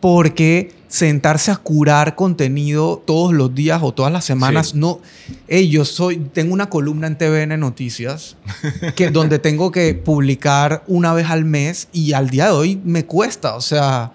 [0.00, 4.78] Porque sentarse a curar contenido todos los días o todas las semanas, Sí.
[4.78, 5.00] no.
[5.48, 8.36] Ey, yo soy, tengo una columna en TVN Noticias
[8.94, 13.04] que, donde tengo que publicar una vez al mes y al día de hoy me
[13.04, 13.56] cuesta.
[13.56, 14.12] O sea,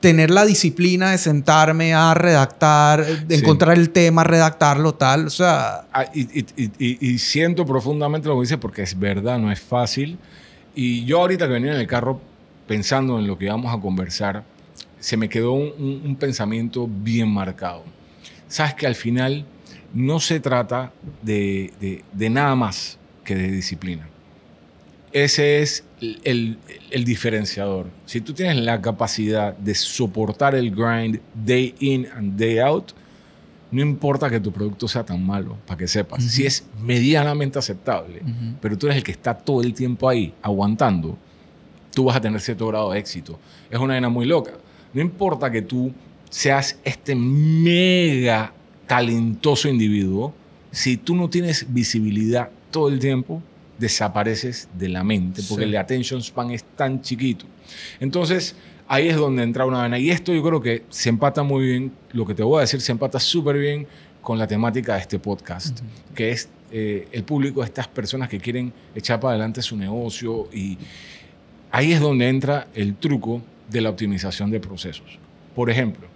[0.00, 3.40] tener la disciplina de sentarme a redactar, de Sí.
[3.42, 5.26] encontrar el tema, redactarlo, tal.
[5.26, 8.98] O sea, Ah, y, y- y- y- y siento profundamente lo que dice porque es
[8.98, 10.18] verdad, no es fácil.
[10.74, 12.20] Y yo ahorita que venía en el carro
[12.66, 14.42] pensando en lo que íbamos a conversar,
[15.04, 17.82] se me quedó un, un- un pensamiento bien marcado.
[18.48, 19.44] Sabes que al final
[19.92, 24.08] no se trata de, de- de nada más que de disciplina.
[25.12, 26.58] Ese es el, el-
[26.90, 27.86] el diferenciador.
[28.06, 32.92] Si tú tienes la capacidad de soportar el grind day in and day out,
[33.70, 36.24] no importa que tu producto sea tan malo, para que sepas.
[36.24, 38.22] Si es medianamente aceptable,
[38.62, 41.18] pero tú eres el que está todo el tiempo ahí, aguantando,
[41.94, 43.38] tú vas a tener cierto grado de éxito.
[43.70, 44.52] Es una vaina muy loca.
[44.94, 45.92] No importa que tú
[46.30, 48.52] seas este mega
[48.86, 50.32] talentoso individuo,
[50.70, 53.42] si tú no tienes visibilidad todo el tiempo,
[53.78, 55.70] desapareces de la mente porque Sí.
[55.70, 57.44] el attention span es tan chiquito.
[58.00, 58.54] Entonces,
[58.88, 59.98] ahí es donde entra una vaina.
[59.98, 62.80] Y esto yo creo que se empata muy bien, lo que te voy a decir,
[62.80, 63.86] se empata súper bien
[64.22, 65.80] con la temática de este podcast,
[66.14, 70.48] que es eh, el público de estas personas que quieren echar para adelante su negocio
[70.52, 70.76] y
[71.70, 75.18] ahí es donde entra el truco de la optimización de procesos.
[75.54, 76.06] Por ejemplo,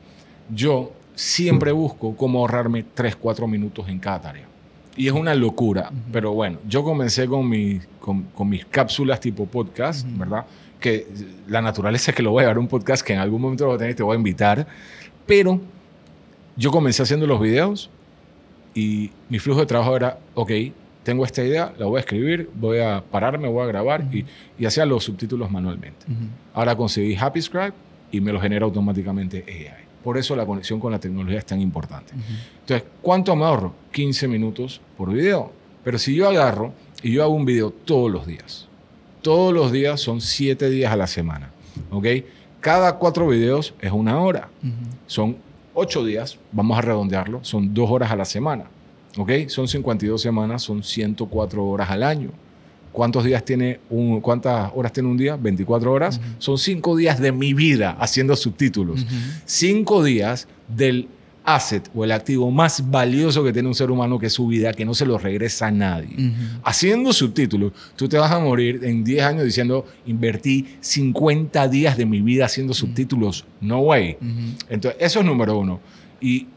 [0.55, 4.47] yo siempre busco cómo ahorrarme 3, 4 minutos en cada tarea.
[4.97, 9.47] Y es una locura, pero bueno, yo comencé con, mi, con, con mis cápsulas tipo
[9.47, 10.45] podcast, ¿verdad?
[10.81, 11.07] Que
[11.47, 13.71] la naturaleza es que lo voy a llevar un podcast que en algún momento lo
[13.71, 14.67] voy a tener y te voy a invitar,
[15.25, 15.61] pero
[16.57, 17.91] yo comencé haciendo los videos
[18.75, 20.51] y mi flujo de trabajo era, ok,
[21.09, 24.27] tengo esta idea, la voy a escribir, voy a pararme, voy a grabar y,
[24.59, 26.05] y hacía los subtítulos manualmente.
[26.53, 27.73] Ahora conseguí Happy Scribe
[28.13, 29.87] y me lo genera automáticamente AI.
[30.05, 32.13] Por eso la conexión con la tecnología es tan importante.
[32.61, 33.73] Entonces, ¿cuánto me ahorro?
[33.91, 35.51] 15 minutos por video.
[35.83, 38.69] Pero si yo agarro y yo hago un video todos los días,
[39.23, 41.49] todos los días son 7 días a la semana,
[41.91, 42.07] ¿ok?
[42.61, 44.51] Cada cuatro videos es una hora.
[45.07, 45.39] Son
[45.73, 48.65] 8 días, vamos a redondearlo, son 2 horas a la semana,
[49.19, 49.49] ¿ok?
[49.49, 52.31] Son 52 semanas, son 104 horas al año.
[52.93, 55.37] ¿Cuántos días tiene un, ¿Cuántas horas tiene un día?
[55.37, 56.21] 24 horas.
[56.39, 59.07] Son 5 días de mi vida haciendo subtítulos.
[59.45, 61.09] 5 días del
[61.45, 64.73] asset o el activo más valioso que tiene un ser humano, que es su vida,
[64.73, 66.33] que no se lo regresa a nadie.
[66.63, 72.05] Haciendo subtítulos, tú te vas a morir en 10 años diciendo, invertí 50 días de
[72.05, 73.45] mi vida haciendo subtítulos.
[73.61, 74.17] No way.
[74.69, 75.81] Entonces, eso es número uno.
[76.21, 76.49] Y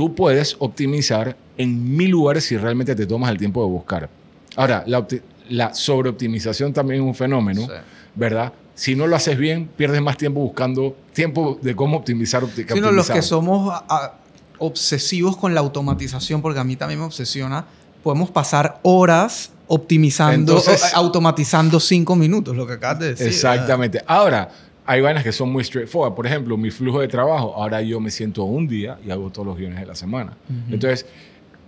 [0.00, 4.08] tú puedes optimizar en mil lugares si realmente te tomas el tiempo de buscar.
[4.56, 5.06] Ahora, la,
[5.50, 7.72] la sobreoptimización también es un fenómeno, Sí.
[8.14, 8.50] ¿verdad?
[8.74, 12.42] Si no lo haces bien, pierdes más tiempo buscando tiempo de cómo optimizar.
[12.42, 14.14] opti- Sino los que somos a- a-
[14.58, 17.66] obsesivos con la automatización, porque a mí también me obsesiona,
[18.02, 23.26] podemos pasar horas optimizando, Entonces- o- automatizando cinco minutos, lo que acabas de decir.
[23.26, 24.02] Exactamente.
[24.06, 24.48] Ahora,
[24.90, 26.16] hay vainas que son muy straightforward.
[26.16, 27.54] Por ejemplo, mi flujo de trabajo.
[27.54, 30.36] Ahora yo me siento un día y hago todos los guiones de la semana.
[30.68, 31.06] Entonces,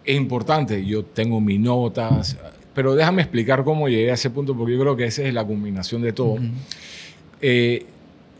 [0.04, 0.84] es importante.
[0.84, 2.36] Yo tengo mis notas.
[2.74, 5.46] Pero déjame explicar cómo llegué a ese punto, porque yo creo que esa es la
[5.46, 6.38] combinación de todo.
[7.40, 7.86] Eh,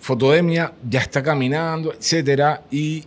[0.00, 2.62] Fotodemia ya está caminando, etcétera.
[2.68, 3.04] ¿Y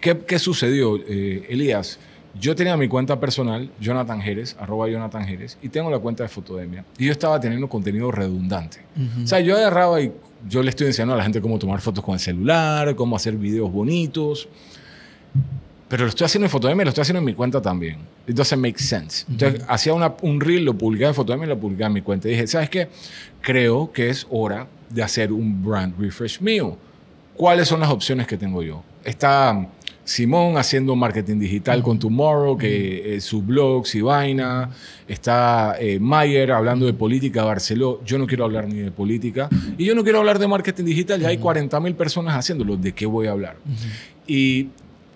[0.00, 1.98] qué, qué sucedió, eh, Elías?
[2.40, 6.30] Yo tenía mi cuenta personal, Jonathan Jerez, arroba Jonathan Jerez, y tengo la cuenta de
[6.30, 6.86] Fotodemia.
[6.96, 8.78] Y yo estaba teniendo contenido redundante.
[9.22, 10.10] O sea, yo agarraba y
[10.48, 13.34] yo le estoy enseñando a la gente cómo tomar fotos con el celular, cómo hacer
[13.36, 14.48] videos bonitos.
[15.88, 17.98] Pero lo estoy haciendo en Fotodemia y lo estoy haciendo en mi cuenta también.
[18.26, 19.26] It doesn't make sense.
[19.28, 22.28] Entonces, hacía una- un reel, lo publicaba en Fotodemia y lo publicaba en mi cuenta.
[22.28, 22.88] Y dije, ¿sabes qué?
[23.42, 26.78] Creo que es hora de hacer un brand refresh mío.
[27.36, 28.82] ¿Cuáles son las opciones que tengo yo?
[29.04, 29.66] Está
[30.04, 34.70] Simón haciendo marketing digital con Tomorrow, que eh, su blog, y vaina.
[35.06, 38.00] Está eh, Mayer hablando de política Barceló.
[38.04, 39.48] Yo no quiero hablar ni de política.
[39.78, 41.20] Y yo no quiero hablar de marketing digital.
[41.20, 42.76] Ya hay 40 mil personas haciéndolo.
[42.76, 43.56] ¿De qué voy a hablar?
[44.26, 44.68] Y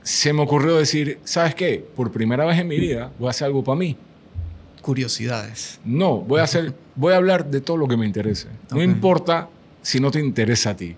[0.02, 1.84] se me ocurrió decir, ¿sabes qué?
[1.96, 3.96] Por primera vez en mi vida voy a hacer algo para mí.
[4.82, 5.80] Curiosidades.
[5.84, 8.46] No, voy a hacer, voy a hablar de todo lo que me interese.
[8.70, 9.48] No importa
[9.82, 10.94] si no te interesa a ti.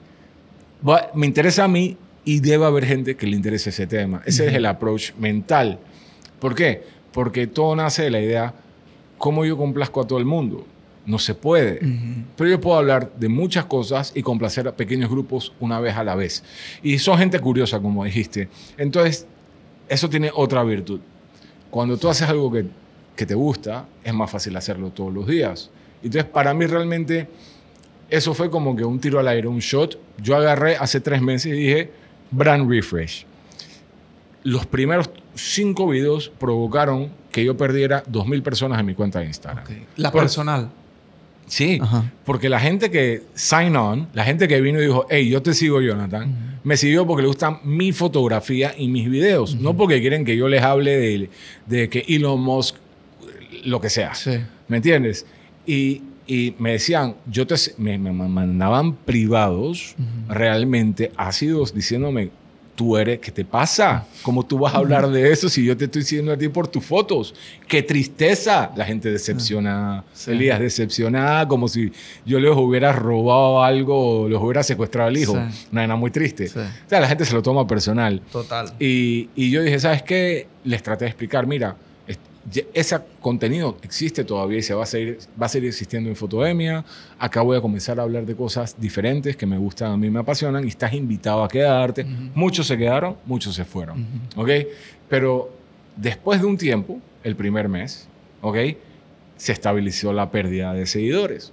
[0.87, 1.96] Va- me interesa a mí
[2.28, 4.20] y debe haber gente que le interese ese tema.
[4.26, 5.78] Ese es el approach mental.
[6.38, 6.82] ¿Por qué?
[7.10, 8.54] Porque todo nace de la idea,
[9.16, 10.66] ¿cómo yo complazco a todo el mundo?
[11.06, 11.80] No se puede.
[12.36, 16.04] Pero yo puedo hablar de muchas cosas y complacer a pequeños grupos una vez a
[16.04, 16.44] la vez.
[16.82, 18.50] Y son gente curiosa, como dijiste.
[18.76, 19.26] Entonces,
[19.88, 21.00] eso tiene otra virtud.
[21.70, 22.66] Cuando tú haces algo que,
[23.16, 25.70] que te gusta, es más fácil hacerlo todos los días.
[26.02, 27.26] Entonces, para mí realmente,
[28.10, 29.98] eso fue como que un tiro al aire, un shot.
[30.18, 31.97] Yo agarré hace tres meses y dije,
[32.30, 33.24] brand refresh.
[34.44, 39.64] Los primeros cinco videos provocaron que yo perdiera 2.000 personas en mi cuenta de Instagram.
[39.96, 40.70] La Por- personal.
[41.46, 42.12] Sí, Ajá.
[42.26, 45.54] porque la gente que sign on, la gente que vino y dijo, hey, yo te
[45.54, 50.26] sigo, Jonathan, me siguió porque le gustan mi fotografía y mis videos, no porque quieren
[50.26, 51.30] que yo les hable de,
[51.66, 52.76] de que Elon Musk,
[53.64, 54.14] lo que sea.
[54.14, 54.32] Sí.
[54.68, 55.24] ¿Me entiendes?
[55.66, 59.96] Y, y me decían, yo te, me, me mandaban privados
[60.28, 62.30] realmente ácidos diciéndome,
[62.76, 64.06] tú eres, ¿qué te pasa?
[64.22, 66.68] ¿Cómo tú vas a hablar de eso si yo te estoy diciendo a ti por
[66.68, 67.34] tus fotos?
[67.66, 68.70] ¡Qué tristeza!
[68.76, 70.30] La gente decepcionada, Sí.
[70.30, 71.90] Elías, decepcionada, como si
[72.24, 75.32] yo les hubiera robado algo o los hubiera secuestrado al hijo.
[75.50, 75.66] Sí.
[75.72, 76.46] Una nada muy triste.
[76.46, 76.58] Sí.
[76.60, 78.20] O sea, la gente se lo toma personal.
[78.30, 78.72] Total.
[78.78, 80.46] Y, y yo dije, ¿sabes qué?
[80.62, 81.74] Les traté de explicar, mira,
[82.72, 86.84] ese contenido existe todavía y se va a, seguir, va a seguir existiendo en Fotodemia.
[87.18, 90.20] Acá voy a comenzar a hablar de cosas diferentes que me gustan, a mí me
[90.20, 92.04] apasionan y estás invitado a quedarte.
[92.34, 94.06] Muchos se quedaron, muchos se fueron.
[94.37, 94.50] ¿Ok?
[95.08, 95.50] Pero
[95.96, 98.08] después de un tiempo, el primer mes,
[98.40, 98.56] ¿ok?
[99.38, 101.52] se estabilizó la pérdida de seguidores.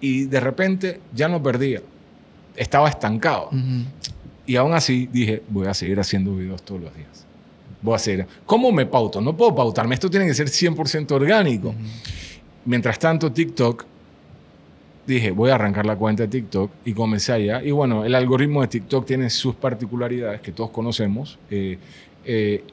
[0.00, 1.80] Y de repente ya no perdía.
[2.54, 3.50] Estaba estancado.
[4.46, 7.26] Y aún así dije, voy a seguir haciendo videos todos los días.
[7.80, 8.26] Voy a seguir.
[8.46, 9.20] ¿Cómo me pauto?
[9.20, 9.94] No puedo pautarme.
[9.94, 11.74] Esto tiene que ser 100% orgánico.
[12.64, 13.84] Mientras tanto, TikTok,
[15.06, 17.62] dije, voy a arrancar la cuenta de TikTok y comencé allá.
[17.62, 21.38] Y bueno, el algoritmo de TikTok tiene sus particularidades que todos conocemos.
[21.50, 21.78] Eh,
[22.24, 22.64] eh,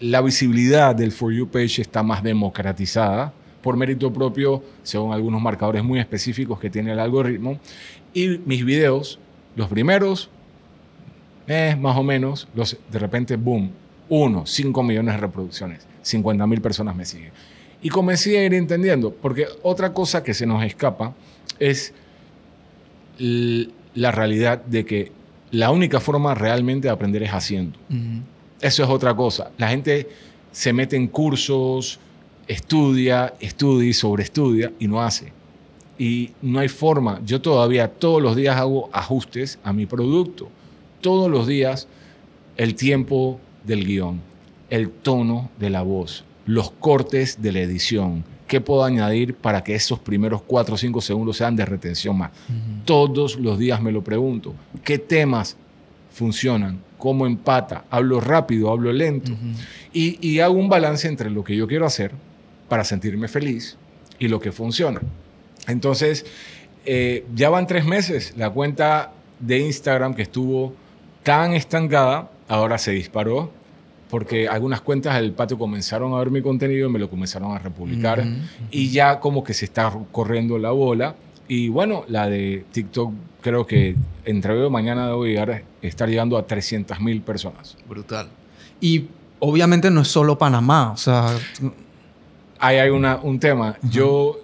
[0.00, 3.32] la visibilidad del For You page está más democratizada
[3.62, 7.58] por mérito propio, según algunos marcadores muy específicos que tiene el algoritmo.
[8.14, 9.18] Y mis videos,
[9.56, 10.30] los primeros,
[11.48, 13.70] eh, más o menos, los, de repente, boom,
[14.08, 17.32] uno, 5 millones de reproducciones, 50 mil personas me siguen.
[17.82, 21.14] Y comencé a ir entendiendo, porque otra cosa que se nos escapa
[21.58, 21.92] es
[23.18, 25.12] la realidad de que
[25.50, 27.78] la única forma realmente de aprender es haciendo.
[28.60, 29.50] Eso es otra cosa.
[29.58, 30.08] La gente
[30.50, 31.98] se mete en cursos,
[32.46, 35.32] estudia, estudia y sobreestudia y no hace.
[35.98, 37.20] Y no hay forma.
[37.24, 40.48] Yo todavía todos los días hago ajustes a mi producto.
[41.00, 41.88] Todos los días
[42.56, 44.20] el tiempo del guion,
[44.70, 48.24] el tono de la voz, los cortes de la edición.
[48.46, 52.30] ¿Qué puedo añadir para que esos primeros 4 o 5 segundos sean de retención más?
[52.84, 54.54] Todos los días me lo pregunto.
[54.84, 55.56] ¿Qué temas
[56.12, 56.80] funcionan?
[56.96, 57.84] ¿Cómo empata?
[57.90, 58.70] ¿Hablo rápido?
[58.70, 59.32] ¿Hablo lento?
[59.92, 62.12] y, y hago un balance entre lo que yo quiero hacer
[62.68, 63.76] para sentirme feliz
[64.18, 65.00] y lo que funciona.
[65.66, 66.24] Entonces,
[66.84, 68.34] eh, ya van tres meses.
[68.36, 70.74] La cuenta de Instagram que estuvo
[71.22, 73.50] tan estancada, ahora se disparó
[74.10, 77.58] porque algunas cuentas del patio comenzaron a ver mi contenido y me lo comenzaron a
[77.58, 78.24] republicar
[78.70, 81.16] y ya como que se está corriendo la bola.
[81.48, 86.08] Y bueno, la de TikTok creo que entre hoy y mañana debo llegar a estar
[86.08, 87.76] llegando a 300 mil personas.
[87.88, 88.28] Brutal.
[88.80, 89.06] Y
[89.38, 91.36] obviamente no es solo Panamá, o sea
[92.58, 93.76] ahí hay una, un tema.
[93.90, 94.38] Yo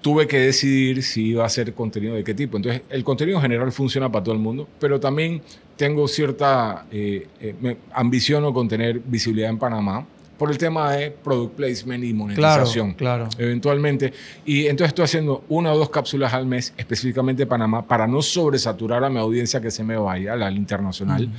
[0.00, 2.56] tuve que decidir si iba a hacer contenido de qué tipo.
[2.56, 5.42] Entonces, el contenido general funciona para todo el mundo, pero también
[5.78, 10.04] tengo cierta eh, eh, ambición con tener visibilidad en Panamá
[10.36, 12.94] por el tema de product placement y monetización.
[12.94, 14.12] Claro, Eventualmente.
[14.44, 19.02] Y entonces estoy haciendo una o dos cápsulas al mes, específicamente Panamá, para no sobresaturar
[19.02, 21.30] a mi audiencia que se me vaya, la internacional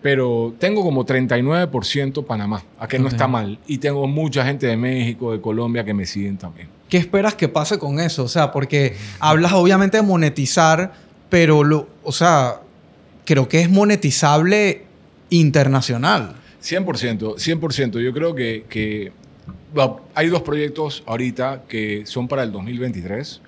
[0.00, 3.58] pero tengo como 39% Panamá, a que no está mal.
[3.66, 6.68] Y tengo mucha gente de México, de Colombia que me siguen también.
[6.88, 8.24] ¿Qué esperas que pase con eso?
[8.24, 10.92] O sea, porque hablas obviamente de monetizar,
[11.28, 12.60] pero, lo, o sea,
[13.28, 14.84] creo que es monetizable
[15.28, 16.36] internacional.
[16.62, 18.00] 100%, 100%.
[18.00, 19.12] Yo creo que, que
[20.14, 23.42] hay dos proyectos ahorita que son para el 2023.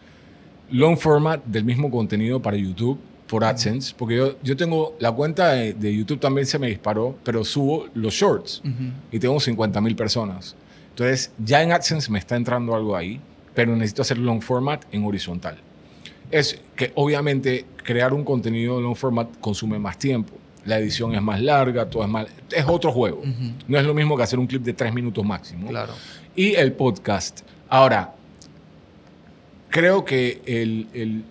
[0.72, 5.52] Long format del mismo contenido para YouTube por AdSense, porque yo, yo tengo la cuenta
[5.52, 8.60] de, YouTube también se me disparó, pero subo los shorts
[9.10, 10.56] y tengo 50 mil personas.
[10.90, 13.18] Entonces, ya en AdSense me está entrando algo ahí,
[13.54, 15.56] pero necesito hacer long format en horizontal.
[16.30, 20.34] Es que obviamente crear un contenido long format consume más tiempo.
[20.64, 22.26] La edición es más larga, todo es más.
[22.50, 23.22] Es otro juego.
[23.66, 25.68] No es lo mismo que hacer un clip de tres minutos máximo.
[25.68, 25.94] Claro.
[26.36, 27.40] Y el podcast.
[27.68, 28.14] Ahora,
[29.70, 31.24] creo que el, el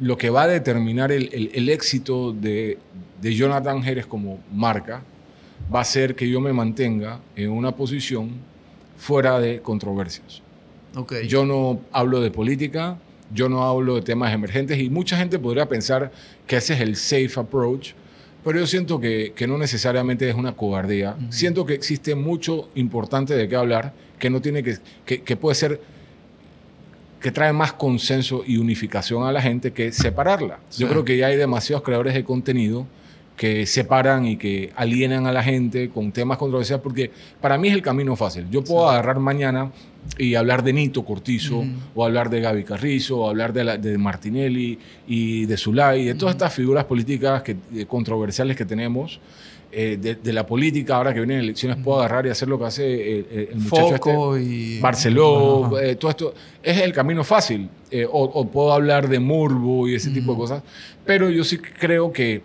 [0.00, 2.78] lo que va a determinar el, éxito de,
[3.22, 5.02] Jonathan Jerez como marca
[5.74, 8.30] va a ser que yo me mantenga en una posición
[8.96, 10.42] fuera de controversias.
[10.94, 11.26] Okay.
[11.26, 12.98] Yo no hablo de política,
[13.32, 16.12] yo no hablo de temas emergentes y mucha gente podría pensar
[16.46, 17.92] que ese es el safe approach,
[18.44, 21.16] pero yo siento que, no necesariamente es una cobardía.
[21.30, 25.80] Siento que existe mucho importante de qué hablar, que no tiene que, que puede ser
[27.20, 30.60] que trae más consenso y unificación a la gente que separarla.
[30.78, 32.86] Yo creo que ya hay demasiados creadores de contenido
[33.36, 37.74] que separan y que alienan a la gente con temas controversiales, porque para mí es
[37.74, 38.46] el camino fácil.
[38.50, 39.70] Yo puedo agarrar mañana
[40.18, 44.78] y hablar de Nito Cortizo, o hablar de Gaby Carrizo, o hablar de, de Martinelli
[45.06, 49.20] y de Zulay, de todas estas figuras políticas que, eh, controversiales que tenemos.
[49.72, 53.18] Eh, de, la política, ahora que vienen elecciones, puedo agarrar y hacer lo que hace
[53.18, 54.80] eh, el, muchacho Foco este, y...
[54.80, 56.34] Barceló, todo esto.
[56.62, 57.68] Es el camino fácil.
[58.10, 60.62] O, puedo hablar de Murbo y ese tipo de cosas.
[61.04, 62.40] Pero yo sí creo que,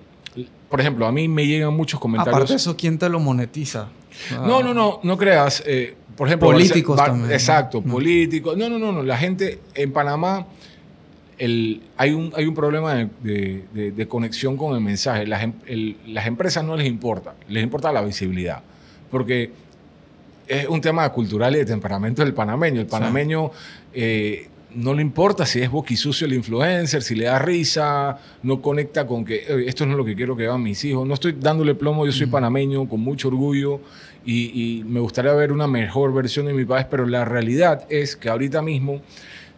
[0.72, 2.34] por ejemplo, a mí me llegan muchos comentarios.
[2.34, 3.90] Aparte de eso, ¿quién te lo monetiza?
[4.32, 5.64] No, no, no, no creas.
[6.16, 7.32] por ejemplo, políticos también.
[7.32, 8.58] Exacto, políticos.
[8.58, 9.04] No, no, no, no.
[9.04, 10.48] La gente en Panamá
[11.98, 15.26] hay, un, hay un problema de, conexión con el mensaje.
[15.26, 18.62] Las, em, las, empresas no les importa, les importa la visibilidad,
[19.10, 19.52] porque
[20.48, 22.82] es un tema cultural y de temperamento del panameño.
[22.82, 23.52] El panameño,
[23.94, 29.06] eh, no le importa si es boquisucio el influencer, si le da risa, no conecta
[29.06, 31.08] con que "Eh, esto no es lo que quiero que vean mis hijos.
[31.08, 33.80] No estoy dándole plomo, yo soy panameño con mucho orgullo
[34.26, 38.16] y, y me gustaría ver una mejor versión de mi país, pero la realidad es
[38.16, 39.02] que ahorita mismo,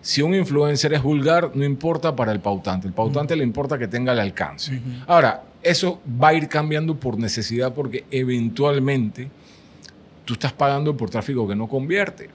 [0.01, 2.87] si un influencer es vulgar, no importa para el pautante.
[2.87, 4.81] El pautante le importa que tenga el alcance.
[5.07, 9.29] Ahora, eso va a ir cambiando por necesidad porque eventualmente
[10.25, 12.29] tú estás pagando por tráfico que no convierte.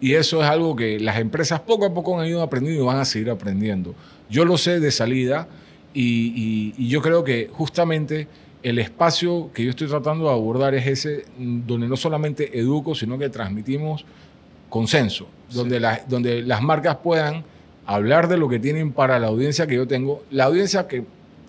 [0.00, 2.98] Y eso es algo que las empresas poco a poco han ido aprendiendo y van
[2.98, 3.94] a seguir aprendiendo.
[4.30, 5.48] Yo lo sé de salida
[5.94, 6.02] y,
[6.36, 8.28] y- y yo creo que justamente
[8.62, 12.94] el espacio que yo estoy tratando de abordar es ese mm, donde no solamente educo,
[12.94, 14.04] sino que transmitimos
[14.68, 17.44] consenso, donde, las- donde las marcas puedan
[17.86, 20.22] hablar de lo que tienen para la audiencia que yo tengo.
[20.30, 21.04] La audiencia que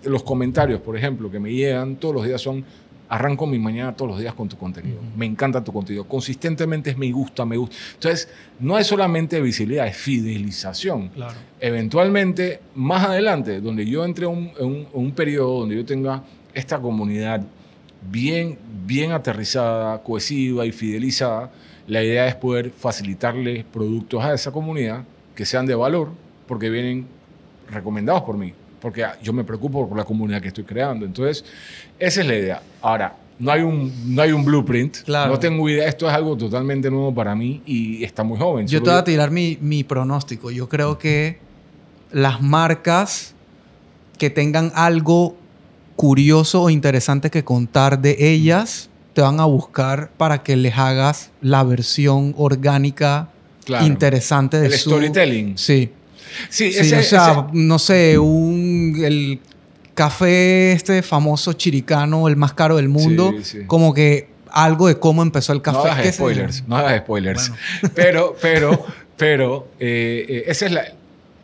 [0.06, 2.64] los comentarios, por ejemplo, que me llegan todos los días son
[3.10, 5.00] arranco mi mañana todos los días con tu contenido.
[5.18, 6.06] Me encanta tu contenido.
[6.06, 7.76] Consistentemente es me gusta, me gusta.
[7.96, 11.10] Entonces, no es solamente visibilidad, es fidelización.
[11.10, 11.34] Claro.
[11.60, 16.24] Eventualmente, más adelante, donde yo entre un, en un, en un periodo donde yo tenga
[16.54, 17.42] esta comunidad
[18.10, 21.52] bien, bien aterrizada, cohesiva y fidelizada,
[21.88, 26.10] la idea es poder facilitarle productos a esa comunidad que sean de valor,
[26.48, 27.08] porque vienen
[27.72, 31.06] recomendados por mí, porque yo me preocupo por la comunidad que estoy creando.
[31.06, 31.44] Entonces,
[31.98, 32.62] esa es la idea.
[32.82, 35.32] Ahora, no hay un, no hay un blueprint, Claro.
[35.32, 38.68] no tengo idea, esto es algo totalmente nuevo para mí y está muy joven.
[38.68, 40.52] Yo te voy a tirar mi, mi pronóstico.
[40.52, 41.40] Yo creo que
[42.12, 43.34] las marcas
[44.18, 45.38] que tengan algo
[45.96, 51.32] curioso o interesante que contar de ellas te van a buscar para que les hagas
[51.42, 53.30] la versión orgánica
[53.66, 53.86] Claro.
[53.86, 55.58] interesante de El su storytelling.
[55.58, 55.92] Sí.
[56.50, 59.40] Sí, Sí, ese- o sea, ese- no sé, un el
[59.94, 63.66] café este famoso chiricano, el más caro del mundo, Sí, sí.
[63.68, 65.78] como que algo de cómo empezó el café.
[65.78, 67.52] No ¿Qué hagas spoilers, no hagas spoilers.
[67.96, 68.86] Pero, pero,
[69.18, 70.86] pero, eh, eh, esa es la,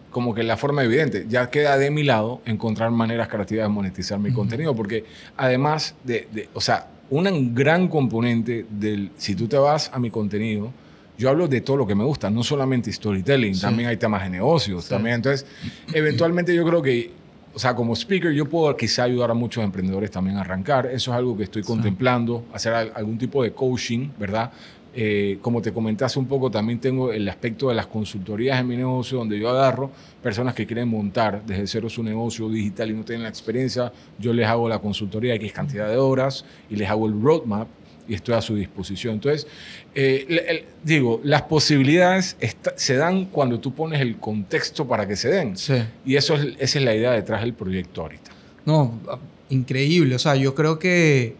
[0.09, 1.25] como que la forma evidente.
[1.27, 5.03] Ya queda de mi lado encontrar maneras creativas de monetizar mi contenido, porque
[5.35, 10.09] además de, de- o sea, un gran componente del, si tú te vas a mi
[10.09, 10.71] contenido,
[11.17, 13.61] yo hablo de todo lo que me gusta, no solamente storytelling, Sí.
[13.61, 14.89] también hay temas de negocios, Sí.
[14.89, 15.15] también.
[15.15, 15.45] Entonces,
[15.93, 17.11] eventualmente yo creo que,
[17.53, 20.87] o sea, como speaker, yo puedo quizá ayudar a muchos emprendedores también a arrancar.
[20.87, 24.51] Eso es algo que estoy contemplando, hacer al- algún tipo de coaching, ¿verdad?
[24.97, 28.67] Eh, como te comenté hace un poco, también tengo el aspecto de las consultorías en
[28.67, 29.91] mi negocio, donde yo agarro
[30.23, 33.91] personas que quieren montar desde cero su negocio digital y no tienen la experiencia.
[34.19, 37.67] Yo les hago la consultoría de X cantidad de horas y les hago el roadmap
[38.07, 39.15] y estoy a su disposición.
[39.15, 39.47] Entonces,
[39.95, 42.37] eh, el- el- digo, las posibilidades
[42.75, 45.57] se dan cuando tú pones el contexto para que se den.
[45.57, 45.73] Sí.
[46.05, 48.31] Y eso es, esa es la idea detrás del proyecto ahorita.
[48.65, 49.17] No, ah,
[49.49, 50.15] increíble.
[50.15, 51.35] O sea, yo creo que.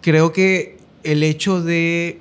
[0.00, 2.20] Creo que el hecho de.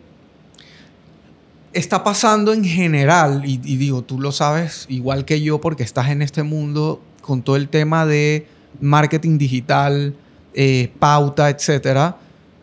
[1.74, 6.10] Está pasando en general, y, y digo, tú lo sabes igual que yo porque estás
[6.10, 8.48] en este mundo con todo el tema de
[8.82, 10.16] marketing digital,
[10.56, 12.18] eh, pauta, etcétera,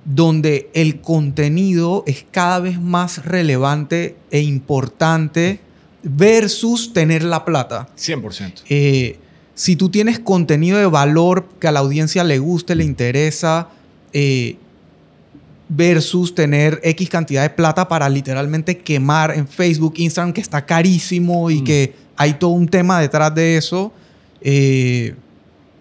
[0.05, 5.61] donde el contenido es cada vez más relevante e importante
[6.03, 7.89] versus tener la plata.
[7.97, 8.63] 100%.
[8.69, 9.19] Eh,
[9.55, 13.69] si tú tienes contenido de valor que a la audiencia le guste, le interesa,
[14.13, 14.57] eh,
[15.69, 21.51] versus tener X cantidad de plata para literalmente quemar en Facebook, Instagram, que está carísimo
[21.51, 21.65] y Mm.
[21.65, 23.93] que hay todo un tema detrás de eso.
[24.47, 25.15] eh,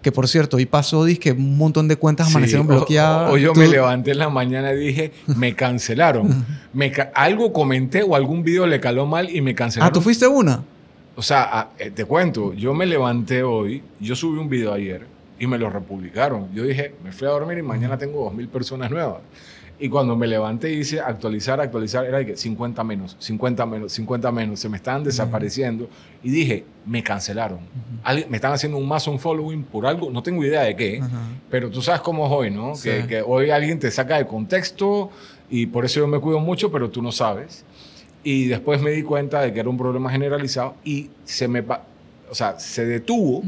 [0.03, 3.29] que por cierto, hoy pasó, que un montón de cuentas amanecieron bloqueadas.
[3.31, 6.45] o- Hoy yo Tú- me levanté en la mañana y dije, me cancelaron.
[6.73, 9.89] Me ca- algo comenté o algún video le caló mal y me cancelaron.
[9.89, 10.63] Ah, tú fuiste una.
[11.15, 15.05] O sea, ah, eh, te cuento, yo me levanté hoy, yo subí un video ayer
[15.39, 16.47] y me lo republicaron.
[16.53, 19.19] Yo dije, me fui a dormir y mañana tengo 2.000 personas nuevas.
[19.79, 23.91] Y cuando me levanté y hice actualizar, actualizar, era de que 50 menos, 50 menos,
[23.91, 25.89] 50 menos, se me estaban desapareciendo.
[26.23, 27.59] Y dije, me cancelaron.
[28.03, 30.99] Alguien- me están haciendo un mass un following por algo, no tengo idea de qué.
[31.01, 31.21] Ajá.
[31.49, 32.75] Pero tú sabes cómo es hoy, ¿no?
[32.75, 32.89] Sí.
[32.89, 35.09] Que, que hoy alguien te saca de contexto
[35.49, 37.65] y por eso yo me cuido mucho, pero tú no sabes.
[38.23, 41.59] Y después me di cuenta de que era un problema generalizado y se me,
[42.29, 43.43] o sea, se detuvo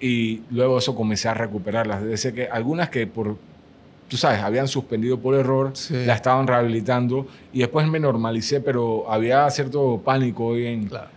[0.00, 2.02] y luego eso comencé a recuperarlas.
[2.02, 3.36] Desde que algunas que por,
[4.14, 5.92] tú sabes, habían suspendido por error, Sí.
[6.06, 10.86] la estaban rehabilitando y después me normalicé, pero había cierto pánico hoy en...
[10.86, 11.08] Claro.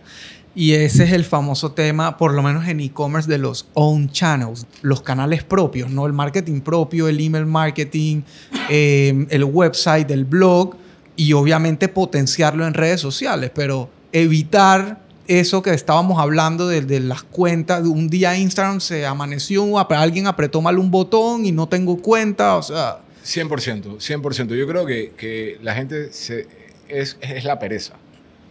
[0.52, 4.66] Y ese es el famoso tema, por lo menos en e-commerce, de los own channels,
[4.82, 6.06] los canales propios, ¿no?
[6.06, 8.22] El marketing propio, el email marketing,
[8.68, 10.74] eh, el website, el blog
[11.14, 17.22] y obviamente potenciarlo en redes sociales, pero evitar eso que estábamos hablando de, de las
[17.22, 17.82] cuentas.
[17.86, 22.62] Un día Instagram se amaneció, alguien apretó mal un botón y no tengo cuenta, o
[22.62, 22.98] sea...
[23.24, 24.54] 100%, 100%.
[24.56, 26.46] Yo creo que, que la gente se-
[26.88, 27.94] es, es la pereza.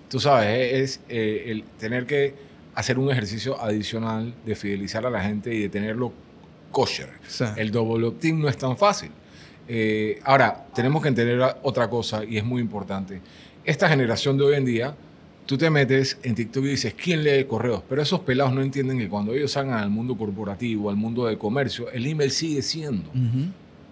[0.08, 2.36] tú sabes, es eh, el tener que
[2.76, 6.14] hacer un ejercicio adicional de fidelizar a la gente y de tenerlo
[6.72, 7.10] kosher.
[7.28, 7.44] Sí.
[7.56, 9.10] El double opt-in no es tan fácil.
[9.68, 13.20] Eh, ahora, tenemos que entender otra cosa y es muy importante.
[13.66, 14.96] Esta generación de hoy en día,
[15.48, 17.82] tú te metes en TikTok y dices, ¿quién lee correos?
[17.90, 21.38] Pero esos pelados no entienden que cuando ellos salgan al mundo corporativo, al mundo de
[21.38, 23.10] comercio, el email sigue siendo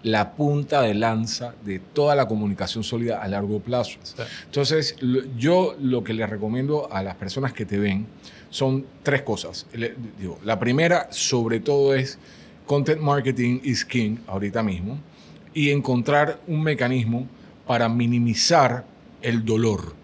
[0.04, 3.98] la punta de lanza de toda la comunicación sólida a largo plazo.
[4.46, 4.96] Entonces,
[5.38, 8.06] yo lo que le recomiendo a las personas que te ven
[8.52, 9.66] son tres cosas.
[10.20, 12.20] Digo, la primera, sobre todo, es
[12.68, 15.00] content marketing is king ahorita mismo
[15.54, 17.28] y encontrar un mecanismo
[17.66, 18.86] para minimizar
[19.22, 19.96] el dolor,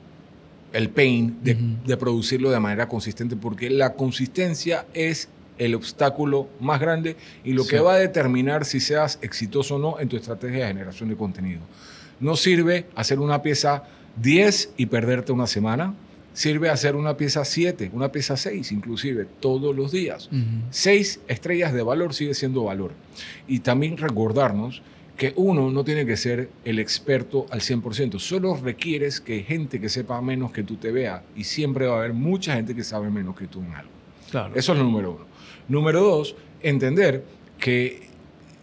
[0.74, 7.16] el pain de, producirlo de manera consistente, porque la consistencia es el obstáculo más grande
[7.44, 7.72] y lo Sí.
[7.72, 11.16] que va a determinar si seas exitoso o no en tu estrategia de generación de
[11.16, 11.60] contenido.
[12.20, 13.84] No sirve hacer una pieza
[14.22, 15.94] 10 y perderte una semana.
[16.34, 20.28] Sirve hacer una pieza 7, una pieza 6, inclusive, todos los días.
[20.32, 20.40] Ujú.
[20.70, 22.94] Seis estrellas de valor sigue siendo valor.
[23.48, 24.82] Y también recordarnos
[25.22, 29.88] que uno no tiene que ser el experto al 100%, solo requieres que gente que
[29.88, 33.12] sepa menos que tú te vea y siempre va a haber mucha gente que sabe
[33.12, 33.92] menos que tú en algo.
[34.32, 34.56] Claro.
[34.56, 35.26] Eso es lo número uno.
[35.68, 37.24] Número dos, entender
[37.60, 38.00] que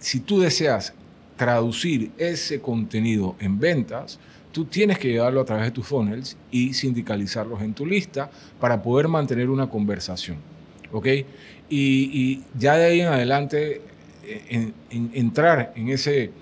[0.01, 0.95] si tú deseas
[1.37, 4.19] traducir ese contenido en ventas,
[4.51, 8.83] tú tienes que llevarlo a través de tus funnels y sindicalizarlos en tu lista para
[8.83, 10.39] poder mantener una conversación.
[10.91, 11.07] ¿Ok?
[11.07, 11.25] Y,
[11.71, 13.81] y ya de ahí en adelante,
[14.25, 16.33] eh, en- en- entrar en ese,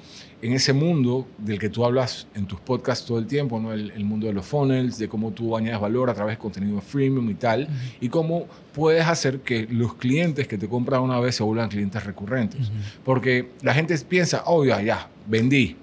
[0.42, 3.72] en ese mundo del que tú hablas en tus podcasts todo el tiempo, ¿no?
[3.72, 6.80] el, el mundo de los funnels, de cómo tú añades valor a través de contenido
[6.80, 7.66] freemium y tal,
[8.00, 12.04] y cómo puedes hacer que los clientes que te compran una vez se vuelvan clientes
[12.04, 12.60] recurrentes.
[12.68, 12.70] Ujú.
[13.04, 15.76] Porque la gente piensa, oh, ya, ya, vendí.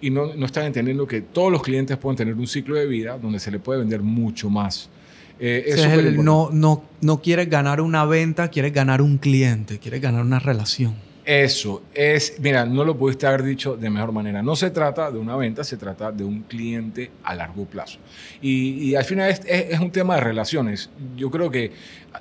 [0.00, 3.18] Y no, no están entendiendo que todos los clientes pueden tener un ciclo de vida
[3.18, 4.88] donde se le puede vender mucho más.
[5.38, 10.00] Eh, es el- no, no, no quieres ganar una venta, quieres ganar un cliente, quieres
[10.00, 10.94] ganar una relación.
[11.32, 14.42] Eso es, mira, no lo pudiste haber dicho de mejor manera.
[14.42, 18.00] No se trata de una venta, se trata de un cliente a largo plazo.
[18.42, 20.90] Y, y al final es, es- es un tema de relaciones.
[21.16, 21.70] Yo creo que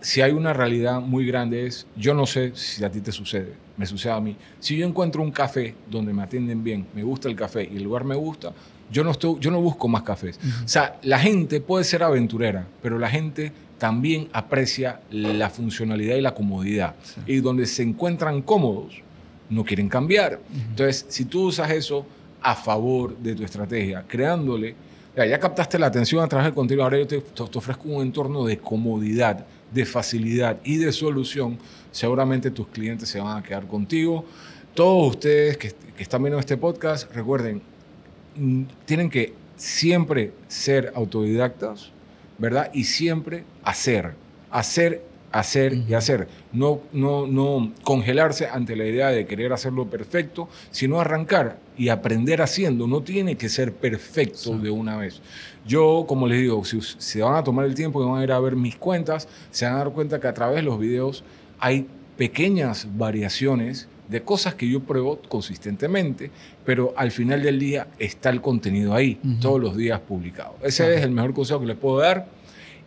[0.01, 3.53] si hay una realidad muy grande es, yo no sé si a ti te sucede,
[3.77, 4.35] me sucede a mí.
[4.59, 7.83] Si yo encuentro un café donde me atienden bien, me gusta el café y el
[7.83, 8.53] lugar me gusta,
[8.91, 10.39] yo no, estoy, yo no busco más cafés.
[10.63, 16.21] O sea, la gente puede ser aventurera, pero la gente también aprecia la funcionalidad y
[16.21, 16.95] la comodidad.
[17.25, 19.01] Y donde se encuentran cómodos,
[19.49, 20.39] no quieren cambiar.
[20.69, 22.05] Entonces, si tú usas eso
[22.41, 24.75] a favor de tu estrategia, creándole,
[25.15, 28.03] ya, ya captaste la atención a través del contenido, ahora yo te, te- ofrezco un
[28.03, 31.57] entorno de comodidad, de facilidad y de solución,
[31.91, 34.25] seguramente tus clientes se van a quedar contigo.
[34.75, 37.61] Todos ustedes que, que están viendo este podcast, recuerden,
[38.35, 41.91] mm, tienen que siempre ser autodidactas,
[42.39, 42.71] ¿verdad?
[42.73, 44.13] Y siempre hacer,
[44.49, 46.27] hacer, hacer y hacer.
[46.51, 52.41] No, no, no congelarse ante la idea de querer hacerlo perfecto, sino arrancar y aprender
[52.41, 52.87] haciendo.
[52.87, 54.57] No tiene que ser perfecto Sí.
[54.57, 55.21] de una vez.
[55.67, 58.31] Yo, como les digo, si se van a tomar el tiempo y van a ir
[58.31, 61.23] a ver mis cuentas, se van a dar cuenta que a través de los videos
[61.59, 61.85] hay
[62.17, 66.31] pequeñas variaciones de cosas que yo pruebo consistentemente,
[66.65, 70.55] pero al final del día está el contenido ahí, todos los días publicado.
[70.63, 70.93] Ese Ajá.
[70.93, 72.27] es el mejor consejo que les puedo dar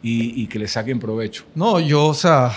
[0.02, 1.44] y, y que le saquen provecho.
[1.54, 2.52] No, yo, o sea,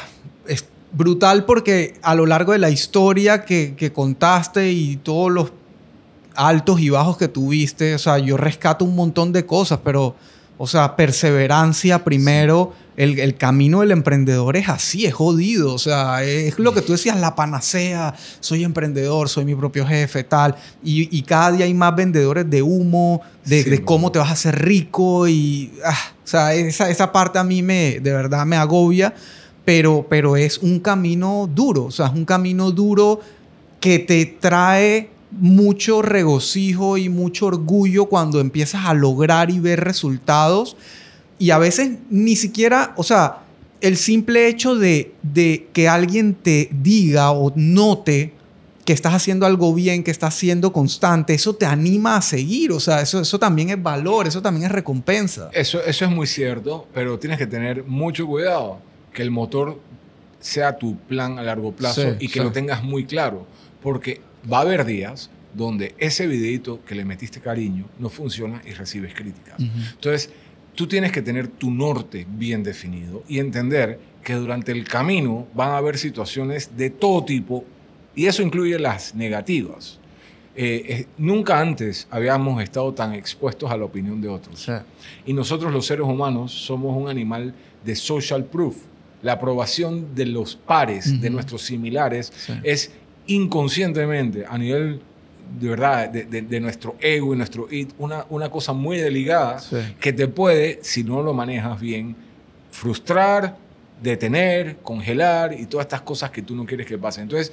[0.47, 5.51] es brutal porque a lo largo de la historia que, que contaste y todos los
[6.35, 10.15] altos y bajos que tuviste, o sea, yo rescato un montón de cosas, pero,
[10.57, 12.73] o sea, perseverancia primero.
[12.97, 15.73] El, el camino del emprendedor es así, es jodido.
[15.73, 18.15] O sea, es lo que tú decías, la panacea.
[18.39, 20.55] Soy emprendedor, soy mi propio jefe, tal.
[20.81, 24.29] Y, y cada día hay más vendedores de humo, de, Sí, de cómo te vas
[24.29, 25.27] a hacer rico.
[25.27, 29.13] Y, ah, o sea, esa, esa parte a mí me, de verdad me agobia.
[29.65, 31.85] Pero, pero es un camino duro.
[31.85, 33.19] O sea, es un camino duro
[33.81, 35.09] que te trae
[35.39, 40.77] mucho regocijo y mucho orgullo cuando empiezas a lograr y ver resultados.
[41.39, 43.39] Y a veces ni siquiera, o sea,
[43.81, 48.33] el simple hecho de, de que alguien te diga o note
[48.85, 52.71] que estás haciendo algo bien, que estás siendo constante, eso te anima a seguir.
[52.71, 55.49] O sea, eso, eso también es valor, eso también es recompensa.
[55.53, 58.77] Eso, eso es muy cierto, pero tienes que tener mucho cuidado
[59.11, 59.79] que el motor
[60.39, 62.45] sea tu plan a largo plazo Sí, y que sí.
[62.45, 63.47] lo tengas muy claro,
[63.81, 64.21] porque
[64.51, 69.13] va a haber días donde ese videito que le metiste cariño no funciona y recibes
[69.13, 69.55] críticas.
[69.59, 70.29] Entonces,
[70.75, 75.69] tú tienes que tener tu norte bien definido y entender que durante el camino van
[75.69, 77.63] a haber situaciones de todo tipo
[78.15, 79.99] y eso incluye las negativas.
[80.57, 84.61] eh, eh, nunca antes habíamos estado tan expuestos a la opinión de otros.
[84.61, 84.71] Sí.
[85.25, 88.77] Y nosotros los seres humanos somos un animal de social proof.
[89.21, 92.53] La aprobación de los pares, de nuestros similares, Sí.
[92.63, 92.91] es
[93.27, 95.01] inconscientemente, a nivel
[95.59, 99.59] de verdad, de, de- de nuestro ego y nuestro id, una, una cosa muy delicada
[99.59, 99.77] Sí.
[99.99, 102.15] que te puede, si no lo manejas bien,
[102.71, 103.55] frustrar,
[104.01, 107.23] detener, congelar y todas estas cosas que tú no quieres que pasen.
[107.23, 107.51] Entonces,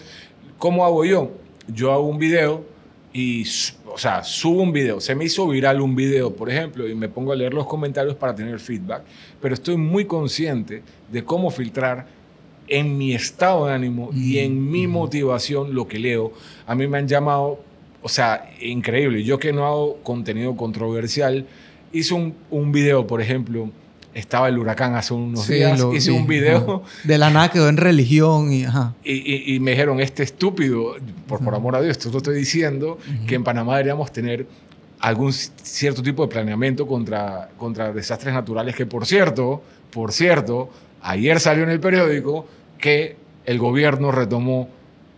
[0.59, 1.33] ¿cómo hago yo?
[1.69, 2.65] Yo hago un video
[3.13, 3.45] y,
[3.87, 4.99] o sea, subo un video.
[5.01, 8.17] Se me hizo viral un video, por ejemplo, y me pongo a leer los comentarios
[8.17, 9.03] para tener feedback,
[9.41, 12.07] pero estoy muy consciente de cómo filtrar
[12.79, 16.33] en mi estado de ánimo y en mi motivación lo que leo.
[16.67, 17.61] A mí me han llamado,
[18.03, 19.23] o sea, increíble.
[19.25, 21.47] Yo que no hago contenido controversial,
[21.93, 23.71] hice un, un video, por ejemplo,
[24.15, 26.83] estaba el huracán hace unos Sí, días, lo hice vi, un video.
[27.05, 28.95] De la nada quedó en religión y ajá.
[29.05, 30.97] y, y- y me dijeron, este estúpido,
[31.27, 34.47] por, por amor a Dios, esto lo estoy diciendo, que en Panamá deberíamos tener
[35.01, 40.71] algún cierto tipo de planeamiento contra, contra desastres naturales, que por cierto, por cierto,
[41.03, 42.47] ayer salió en el periódico
[42.83, 43.15] que
[43.47, 44.69] el gobierno retomó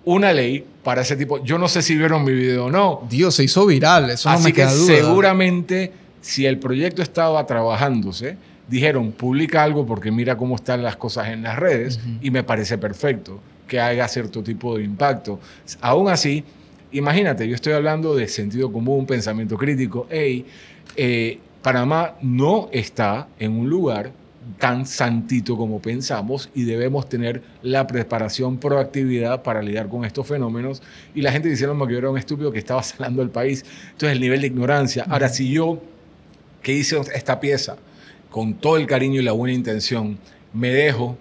[0.04, 1.42] una ley para ese tipo.
[1.42, 3.06] Yo no sé si vieron mi video o no.
[3.08, 4.86] Dios, se hizo viral, eso no Así me que duda.
[4.86, 5.90] seguramente,
[6.20, 8.36] si el proyecto estaba trabajándose,
[8.68, 12.76] dijeron, publica algo porque mira cómo están las cosas en las redes y me parece
[12.76, 15.40] perfecto que haga cierto tipo de impacto.
[15.80, 16.44] Aún así,
[16.92, 20.06] imagínate, yo estoy hablando de sentido común, pensamiento crítico.
[20.10, 20.44] Hey,
[20.96, 24.12] eh, Panamá no está en un lugar
[24.58, 30.82] tan santito como pensamos y debemos tener la preparación, proactividad para lidiar con estos fenómenos.
[31.14, 33.64] Y la gente diciendo que yo era un estúpido que estaba salando el país.
[33.92, 35.04] Entonces, el nivel de ignorancia.
[35.08, 35.80] Ahora, si yo,
[36.62, 37.76] que hice esta pieza
[38.30, 40.18] con todo el cariño y la buena intención,
[40.52, 41.16] me dejo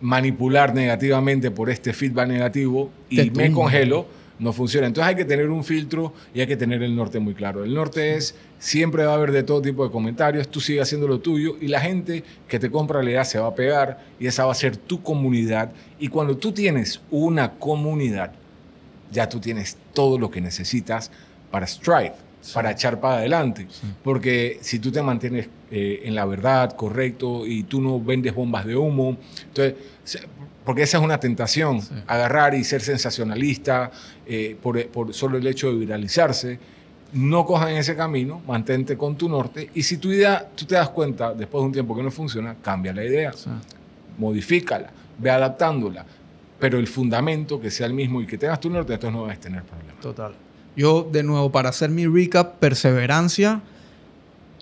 [0.00, 4.06] manipular negativamente por este feedback negativo y me congelo,
[4.38, 4.86] no funciona.
[4.86, 7.64] Entonces hay que tener un filtro y hay que tener el norte muy claro.
[7.64, 11.08] El norte es, siempre va a haber de todo tipo de comentarios, tú sigues haciendo
[11.08, 14.26] lo tuyo y la gente que te compra la idea se va a pegar y
[14.26, 15.72] esa va a ser tu comunidad.
[15.98, 18.32] Y cuando tú tienes una comunidad,
[19.10, 21.10] ya tú tienes todo lo que necesitas
[21.50, 22.14] para strive,
[22.54, 23.68] para echar para adelante.
[24.02, 28.64] Porque si tú te mantienes eh, en la verdad, correcto, y tú no vendes bombas
[28.66, 29.74] de humo, entonces,
[30.64, 33.90] porque esa es una tentación, agarrar y ser sensacionalista
[34.26, 36.58] eh, por, por solo el hecho de viralizarse.
[37.12, 40.88] No cojan ese camino, mantente con tu norte, y si tu idea, tú te das
[40.88, 43.50] cuenta después de un tiempo que no funciona, cambia la idea Sí.
[44.18, 46.04] modifícala, ve adaptándola,
[46.58, 49.36] pero el fundamento que sea el mismo y que tengas tu norte, entonces no vas
[49.36, 50.00] a tener problemas.
[50.00, 50.32] Total.
[50.76, 53.60] Yo, de nuevo, para hacer mi recap, perseverancia,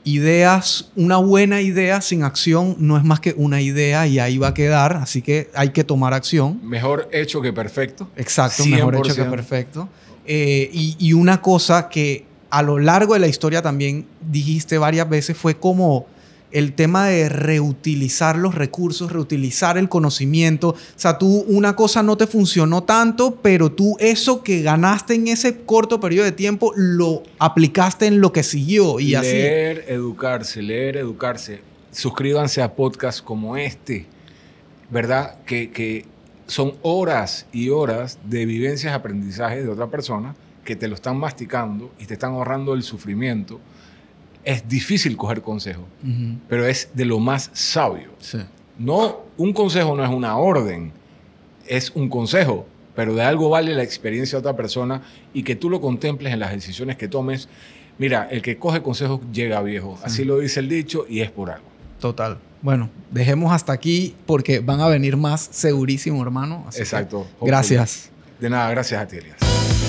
[0.05, 4.49] ideas, una buena idea sin acción no es más que una idea y ahí va
[4.49, 6.61] a quedar, así que hay que tomar acción.
[6.63, 8.09] Mejor hecho que perfecto.
[8.17, 9.31] Exacto, mejor hecho que 100%.
[9.31, 9.89] perfecto.
[10.27, 15.09] Eh, y, y una cosa que a lo largo de la historia también dijiste varias
[15.09, 16.07] veces fue como
[16.53, 20.71] el tema de reutilizar los recursos, reutilizar el conocimiento.
[20.71, 25.29] O sea, tú una cosa no te funcionó tanto, pero tú eso que ganaste en
[25.29, 29.33] ese corto periodo de tiempo lo aplicaste en lo que siguió y así.
[29.33, 31.61] leer, educarse, leer, educarse.
[31.93, 34.07] Suscríbanse a podcasts como este,
[34.91, 35.43] ¿verdad?
[35.45, 36.07] Que, que
[36.47, 40.35] son horas y horas de vivencias, aprendizajes de otra persona
[40.65, 43.61] que te lo están masticando y te están ahorrando el sufrimiento.
[44.45, 45.87] Es difícil coger consejo,
[46.49, 48.11] pero es de lo más sabio.
[48.21, 48.39] sí.
[48.79, 50.91] No, un consejo no es una orden,
[51.67, 55.03] es un consejo, pero de algo vale la experiencia de otra persona
[55.35, 57.51] y que tú lo contemples en las decisiones que tomes.
[57.99, 61.51] Mira, el que coge consejos llega viejo, así lo dice el dicho y es por
[61.51, 61.67] algo.
[62.01, 62.39] Total.
[62.63, 66.65] Bueno, dejemos hasta aquí porque van a venir más segurísimo, hermano.
[66.67, 67.27] Así Exacto.
[67.43, 68.11] Gracias.
[68.41, 69.80] De nada, gracias a ti, Elías.